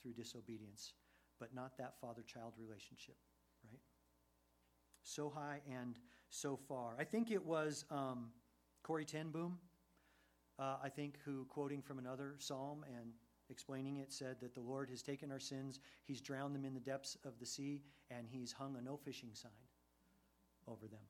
[0.00, 0.92] through disobedience,
[1.40, 3.16] but not that father child relationship,
[3.68, 3.80] right?
[5.02, 5.96] So high and
[6.30, 6.94] so far.
[6.98, 8.30] I think it was um,
[8.84, 9.58] Corrie ten Boom,
[10.58, 13.10] uh, I think, who, quoting from another psalm and
[13.50, 16.80] explaining it, said that the Lord has taken our sins, He's drowned them in the
[16.80, 19.50] depths of the sea, and He's hung a no fishing sign
[20.68, 21.00] over them.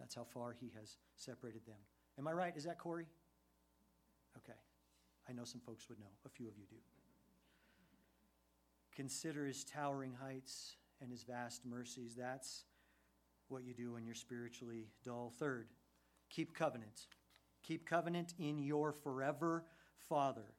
[0.00, 1.76] That's how far He has separated them.
[2.18, 2.56] Am I right?
[2.56, 3.06] Is that Corrie?
[4.36, 4.58] Okay.
[5.28, 6.10] I know some folks would know.
[6.26, 6.76] A few of you do.
[8.96, 12.14] Consider His towering heights and His vast mercies.
[12.18, 12.64] That's
[13.48, 15.32] what you do when you're spiritually dull.
[15.38, 15.68] Third,
[16.30, 17.06] keep covenant.
[17.62, 19.64] Keep covenant in your forever
[20.08, 20.54] Father.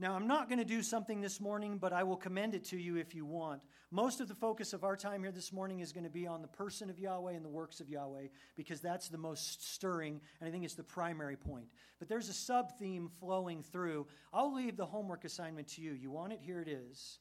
[0.00, 2.78] Now, I'm not going to do something this morning, but I will commend it to
[2.78, 3.60] you if you want.
[3.90, 6.40] Most of the focus of our time here this morning is going to be on
[6.40, 10.48] the person of Yahweh and the works of Yahweh, because that's the most stirring, and
[10.48, 11.66] I think it's the primary point.
[11.98, 14.06] But there's a sub theme flowing through.
[14.32, 15.92] I'll leave the homework assignment to you.
[15.92, 16.40] You want it?
[16.40, 17.18] Here it is.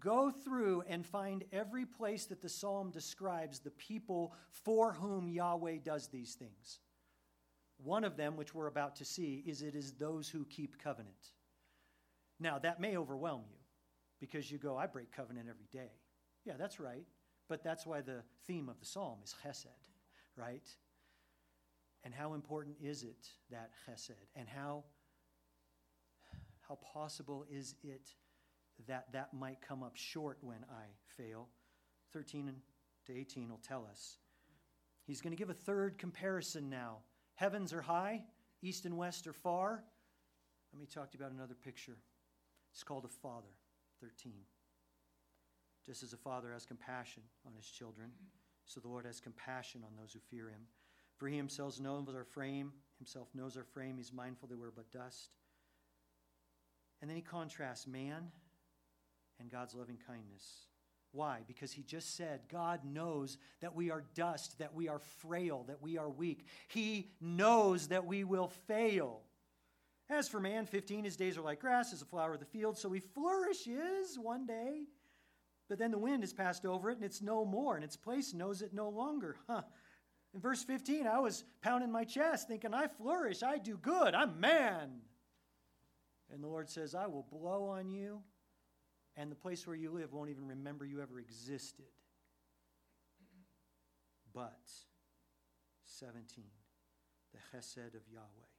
[0.00, 5.76] Go through and find every place that the psalm describes the people for whom Yahweh
[5.84, 6.80] does these things.
[7.76, 11.30] One of them, which we're about to see, is it is those who keep covenant.
[12.38, 13.58] Now, that may overwhelm you
[14.20, 15.90] because you go, I break covenant every day.
[16.44, 17.04] Yeah, that's right.
[17.48, 19.66] But that's why the theme of the psalm is chesed,
[20.36, 20.66] right?
[22.04, 24.10] And how important is it, that chesed?
[24.34, 24.84] And how,
[26.68, 28.08] how possible is it
[28.86, 30.84] that that might come up short when I
[31.16, 31.48] fail?
[32.12, 32.52] 13
[33.06, 34.18] to 18 will tell us.
[35.04, 36.98] He's going to give a third comparison now.
[37.36, 38.24] Heavens are high,
[38.62, 39.84] east and west are far.
[40.72, 41.96] Let me talk to you about another picture.
[42.76, 43.48] It's called a father.
[44.02, 44.34] 13.
[45.86, 48.10] Just as a father has compassion on his children,
[48.66, 50.60] so the Lord has compassion on those who fear him.
[51.16, 54.90] For he himself knows our frame, himself knows our frame, he's mindful that we're but
[54.90, 55.30] dust.
[57.00, 58.30] And then he contrasts man
[59.40, 60.66] and God's loving kindness.
[61.12, 61.44] Why?
[61.48, 65.80] Because he just said God knows that we are dust, that we are frail, that
[65.80, 66.44] we are weak.
[66.68, 69.22] He knows that we will fail.
[70.08, 72.78] As for man, 15, his days are like grass, as a flower of the field,
[72.78, 74.84] so he flourishes one day.
[75.68, 78.32] But then the wind has passed over it, and it's no more, and its place
[78.32, 79.36] knows it no longer.
[79.48, 79.62] Huh.
[80.32, 84.38] In verse 15, I was pounding my chest, thinking, I flourish, I do good, I'm
[84.38, 85.00] man.
[86.32, 88.22] And the Lord says, I will blow on you
[89.16, 91.86] and the place where you live won't even remember you ever existed.
[94.34, 94.60] But,
[95.86, 96.44] 17,
[97.32, 98.55] the chesed of Yahweh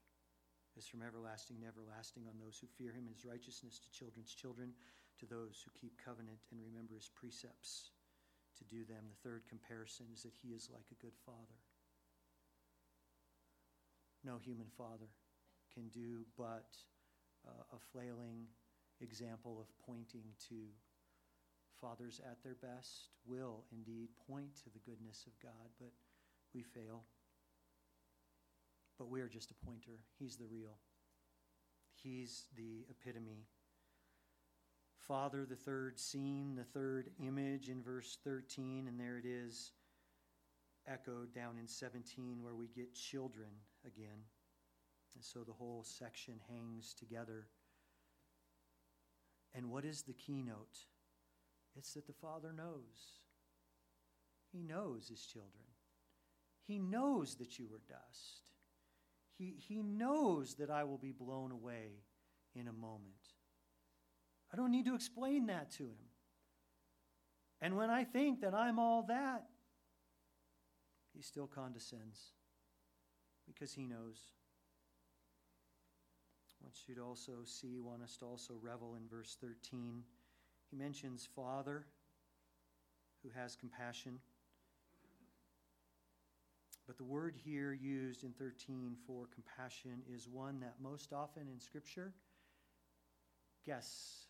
[0.77, 4.71] is from everlasting to everlasting on those who fear him his righteousness to children's children,
[5.19, 7.89] to those who keep covenant and remember his precepts
[8.57, 9.09] to do them.
[9.09, 11.57] The third comparison is that he is like a good father.
[14.23, 15.09] No human father
[15.73, 16.77] can do but
[17.45, 18.45] uh, a flailing,
[19.01, 20.55] example of pointing to
[21.79, 25.91] fathers at their best will indeed point to the goodness of God, but
[26.53, 27.03] we fail.
[28.97, 29.99] But we are just a pointer.
[30.17, 30.77] He's the real.
[32.01, 33.47] He's the epitome.
[34.97, 39.71] Father, the third scene, the third image in verse 13, and there it is
[40.87, 43.49] echoed down in 17 where we get children
[43.85, 44.25] again.
[45.15, 47.47] And so the whole section hangs together.
[49.53, 50.77] And what is the keynote?
[51.75, 53.21] It's that the Father knows.
[54.51, 55.65] He knows his children.
[56.65, 58.41] He knows that you are dust.
[59.37, 62.03] He, he knows that I will be blown away
[62.55, 63.13] in a moment.
[64.51, 66.07] I don't need to explain that to him.
[67.61, 69.45] And when I think that I'm all that,
[71.13, 72.33] he still condescends
[73.47, 74.19] because he knows.
[76.49, 80.03] I want you to also see, want us to also revel in verse 13.
[80.69, 81.85] He mentions Father
[83.23, 84.19] who has compassion.
[86.87, 91.59] But the word here used in 13 for compassion is one that most often in
[91.59, 92.13] Scripture,
[93.65, 94.27] guess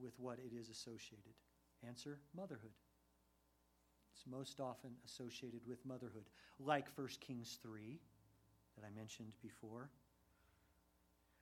[0.00, 1.34] with what it is associated.
[1.86, 2.70] Answer motherhood.
[4.14, 6.26] It's most often associated with motherhood,
[6.60, 7.98] like 1 Kings 3
[8.76, 9.90] that I mentioned before.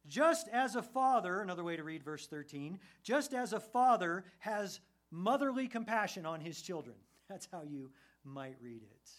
[0.06, 4.80] Just as a father, another way to read verse 13, just as a father has
[5.10, 6.96] motherly compassion on his children.
[7.28, 7.90] That's how you
[8.24, 9.10] might read it.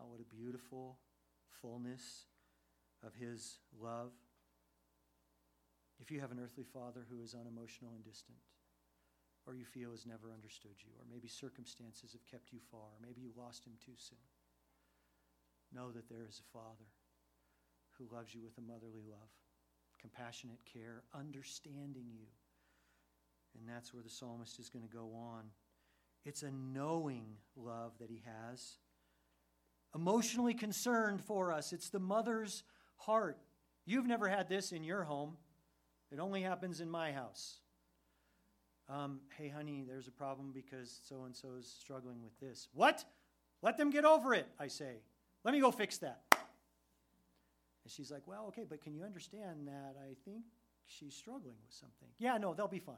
[0.00, 0.96] Oh, what a beautiful
[1.60, 2.24] fullness
[3.04, 4.12] of his love.
[6.00, 8.38] If you have an earthly father who is unemotional and distant,
[9.46, 13.00] or you feel has never understood you, or maybe circumstances have kept you far, or
[13.04, 14.24] maybe you lost him too soon,
[15.72, 16.88] know that there is a father
[17.98, 19.28] who loves you with a motherly love,
[20.00, 22.26] compassionate care, understanding you.
[23.58, 25.44] And that's where the psalmist is going to go on.
[26.24, 28.76] It's a knowing love that he has,
[29.94, 31.72] emotionally concerned for us.
[31.72, 32.62] It's the mother's
[32.96, 33.38] heart.
[33.86, 35.36] You've never had this in your home,
[36.12, 37.60] it only happens in my house.
[38.88, 42.68] Um, hey, honey, there's a problem because so and so is struggling with this.
[42.72, 43.04] What?
[43.62, 44.96] Let them get over it, I say.
[45.44, 46.22] Let me go fix that.
[46.32, 50.44] And she's like, Well, okay, but can you understand that I think
[50.86, 52.08] she's struggling with something?
[52.18, 52.96] Yeah, no, they'll be fine.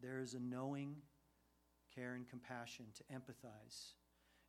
[0.00, 0.96] There is a knowing
[1.94, 3.92] care and compassion to empathize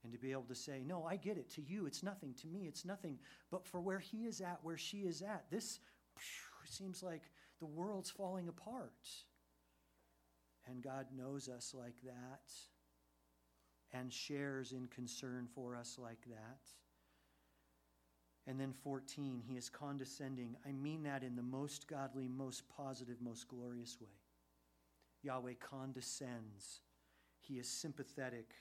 [0.03, 1.49] and to be able to say, No, I get it.
[1.51, 2.33] To you, it's nothing.
[2.41, 3.19] To me, it's nothing.
[3.51, 5.79] But for where he is at, where she is at, this
[6.17, 7.23] phew, seems like
[7.59, 9.07] the world's falling apart.
[10.67, 12.51] And God knows us like that
[13.91, 16.59] and shares in concern for us like that.
[18.45, 20.55] And then 14, he is condescending.
[20.67, 24.07] I mean that in the most godly, most positive, most glorious way.
[25.23, 26.81] Yahweh condescends.
[27.39, 28.51] He is sympathetic.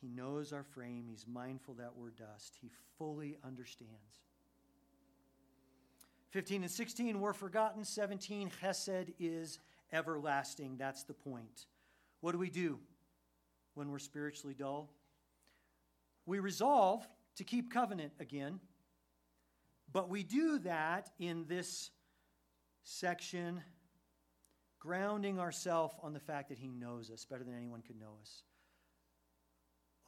[0.00, 1.06] He knows our frame.
[1.08, 2.56] He's mindful that we're dust.
[2.60, 4.22] He fully understands.
[6.30, 7.84] 15 and 16 were forgotten.
[7.84, 9.58] 17, Chesed is
[9.92, 10.76] everlasting.
[10.76, 11.66] That's the point.
[12.20, 12.78] What do we do
[13.74, 14.90] when we're spiritually dull?
[16.26, 18.60] We resolve to keep covenant again.
[19.90, 21.90] But we do that in this
[22.82, 23.62] section,
[24.78, 28.42] grounding ourselves on the fact that He knows us better than anyone could know us.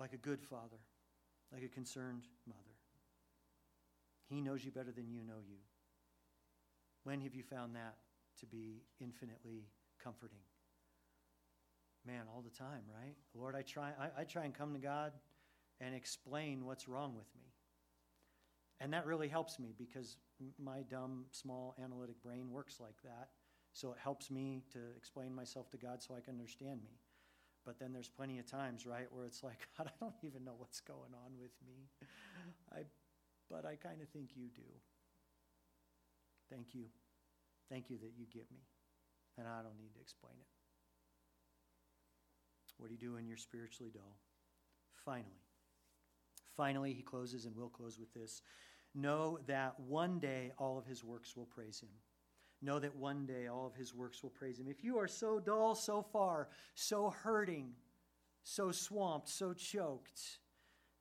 [0.01, 0.81] Like a good father,
[1.53, 2.59] like a concerned mother.
[4.29, 5.59] He knows you better than you know you.
[7.05, 7.97] When have you found that
[8.41, 9.69] to be infinitely
[10.03, 10.39] comforting?
[12.07, 13.15] Man, all the time, right?
[13.35, 15.13] Lord, I try, I, I try and come to God
[15.81, 17.51] and explain what's wrong with me.
[18.81, 20.17] And that really helps me because
[20.59, 23.29] my dumb, small, analytic brain works like that.
[23.75, 26.97] So it helps me to explain myself to God so I can understand me.
[27.65, 30.55] But then there's plenty of times, right, where it's like, God, I don't even know
[30.57, 31.89] what's going on with me.
[32.73, 32.85] I,
[33.51, 34.63] but I kind of think you do.
[36.51, 36.87] Thank you.
[37.69, 38.63] Thank you that you get me.
[39.39, 40.47] And I don't need to explain it.
[42.79, 44.17] What do you do when you're spiritually dull?
[45.05, 45.45] Finally,
[46.57, 48.43] finally, he closes, and we'll close with this.
[48.95, 51.91] Know that one day all of his works will praise him.
[52.63, 54.69] Know that one day all of his works will praise him.
[54.69, 57.71] If you are so dull so far, so hurting,
[58.43, 60.39] so swamped, so choked,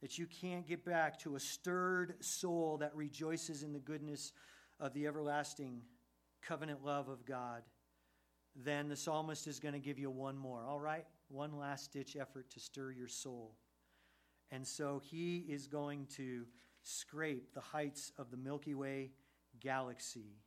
[0.02, 4.32] that you can't get back to a stirred soul that rejoices in the goodness
[4.80, 5.82] of the everlasting
[6.42, 7.64] covenant love of God,
[8.56, 11.06] then the psalmist is going to give you one more, all right?
[11.28, 13.56] One last ditch effort to stir your soul.
[14.52, 16.46] And so he is going to
[16.82, 19.12] scrape the heights of the Milky Way
[19.60, 20.38] galaxy.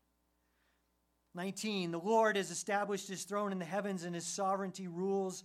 [1.35, 5.45] 19, the Lord has established his throne in the heavens and his sovereignty rules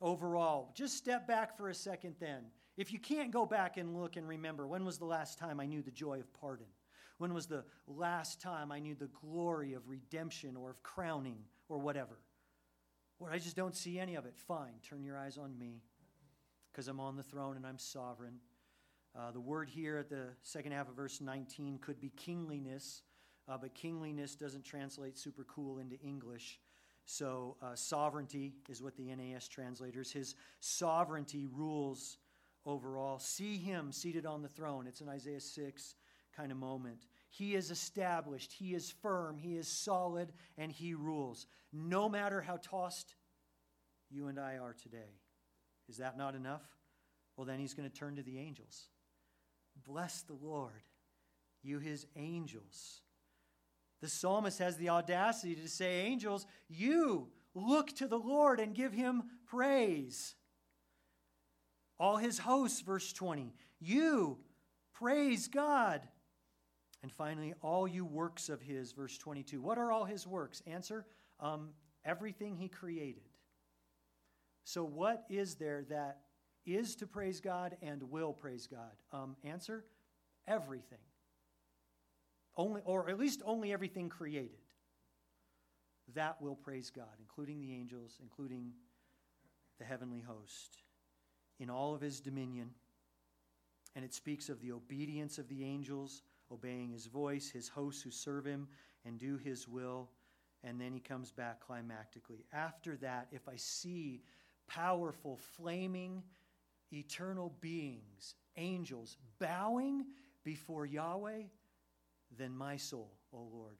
[0.00, 0.72] over all.
[0.74, 2.44] Just step back for a second then.
[2.76, 5.66] If you can't go back and look and remember, when was the last time I
[5.66, 6.66] knew the joy of pardon?
[7.18, 11.78] When was the last time I knew the glory of redemption or of crowning or
[11.78, 12.18] whatever?
[13.18, 14.36] Or I just don't see any of it.
[14.36, 15.82] Fine, turn your eyes on me
[16.70, 18.34] because I'm on the throne and I'm sovereign.
[19.18, 23.02] Uh, the word here at the second half of verse 19 could be kingliness,
[23.48, 26.60] uh, but kingliness doesn't translate super cool into English.
[27.04, 30.12] So, uh, sovereignty is what the NAS translators.
[30.12, 32.18] His sovereignty rules
[32.66, 33.18] over all.
[33.18, 34.86] See him seated on the throne.
[34.86, 35.94] It's an Isaiah 6
[36.36, 37.06] kind of moment.
[37.30, 41.46] He is established, he is firm, he is solid, and he rules.
[41.72, 43.14] No matter how tossed
[44.10, 45.20] you and I are today.
[45.88, 46.62] Is that not enough?
[47.36, 48.88] Well, then he's going to turn to the angels.
[49.86, 50.82] Bless the Lord,
[51.62, 53.02] you his angels.
[54.00, 58.92] The psalmist has the audacity to say, Angels, you look to the Lord and give
[58.92, 60.34] him praise.
[61.98, 64.38] All his hosts, verse 20, you
[64.94, 66.02] praise God.
[67.02, 69.60] And finally, all you works of his, verse 22.
[69.60, 70.62] What are all his works?
[70.66, 71.06] Answer
[71.40, 71.70] um,
[72.04, 73.22] everything he created.
[74.64, 76.18] So, what is there that
[76.66, 78.92] is to praise God and will praise God?
[79.12, 79.84] Um, answer
[80.46, 80.98] everything.
[82.58, 84.58] Only, or at least only everything created.
[86.14, 88.72] That will praise God, including the angels, including
[89.78, 90.82] the heavenly host,
[91.60, 92.70] in all of his dominion.
[93.94, 98.10] And it speaks of the obedience of the angels, obeying his voice, his hosts who
[98.10, 98.66] serve him
[99.04, 100.10] and do his will.
[100.64, 102.44] And then he comes back climactically.
[102.52, 104.22] After that, if I see
[104.66, 106.24] powerful, flaming,
[106.92, 110.06] eternal beings, angels, bowing
[110.42, 111.42] before Yahweh,
[112.36, 113.78] then my soul, O Lord,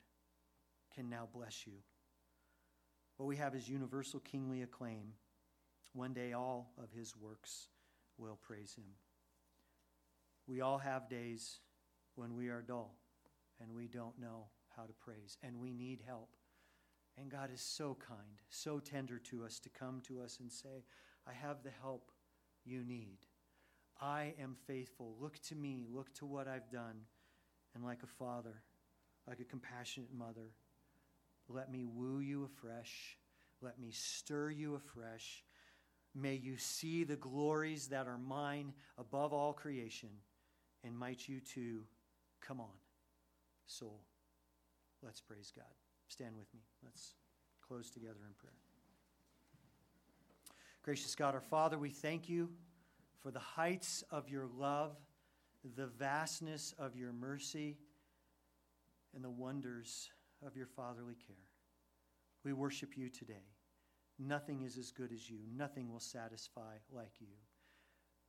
[0.95, 1.75] can now bless you.
[3.17, 5.13] What we have is universal kingly acclaim.
[5.93, 7.69] One day all of his works
[8.17, 8.85] will praise him.
[10.47, 11.61] We all have days
[12.15, 12.95] when we are dull
[13.61, 14.47] and we don't know
[14.77, 16.31] how to praise and we need help.
[17.17, 20.85] And God is so kind, so tender to us to come to us and say,
[21.27, 22.13] I have the help
[22.65, 23.19] you need.
[24.01, 25.17] I am faithful.
[25.21, 25.85] Look to me.
[25.93, 27.01] Look to what I've done.
[27.75, 28.63] And like a father,
[29.27, 30.53] like a compassionate mother,
[31.49, 33.17] let me woo you afresh.
[33.61, 35.45] Let me stir you afresh.
[36.15, 40.11] May you see the glories that are mine above all creation.
[40.85, 41.83] And might you too
[42.41, 42.77] come on,
[43.67, 44.01] soul.
[45.03, 45.65] Let's praise God.
[46.09, 46.61] Stand with me.
[46.85, 47.15] Let's
[47.67, 48.53] close together in prayer.
[50.83, 52.49] Gracious God, our Father, we thank you
[53.23, 54.97] for the heights of your love,
[55.77, 57.77] the vastness of your mercy,
[59.15, 60.11] and the wonders
[60.47, 61.37] of your fatherly care.
[62.45, 63.47] We worship you today.
[64.19, 67.29] Nothing is as good as you, nothing will satisfy like you.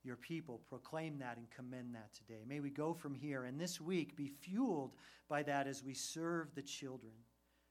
[0.02, 2.42] Your people proclaim that and commend that today.
[2.48, 4.92] May we go from here and this week be fueled
[5.28, 7.12] by that as we serve the children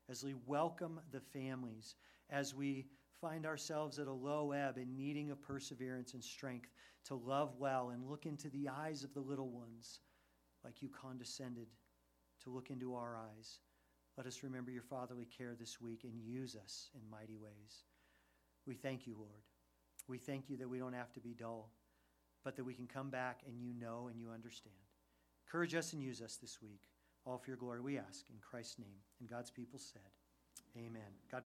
[0.09, 1.95] as we welcome the families,
[2.29, 2.87] as we
[3.21, 6.69] find ourselves at a low ebb and needing of perseverance and strength
[7.05, 9.99] to love well and look into the eyes of the little ones
[10.63, 11.67] like you condescended
[12.43, 13.59] to look into our eyes.
[14.17, 17.83] Let us remember your fatherly care this week and use us in mighty ways.
[18.65, 19.43] We thank you, Lord.
[20.07, 21.71] We thank you that we don't have to be dull,
[22.43, 24.75] but that we can come back and you know and you understand.
[25.45, 26.81] Encourage us and use us this week.
[27.25, 28.99] All for your glory, we ask in Christ's name.
[29.19, 30.01] And God's people said,
[30.77, 31.01] Amen.
[31.31, 31.43] God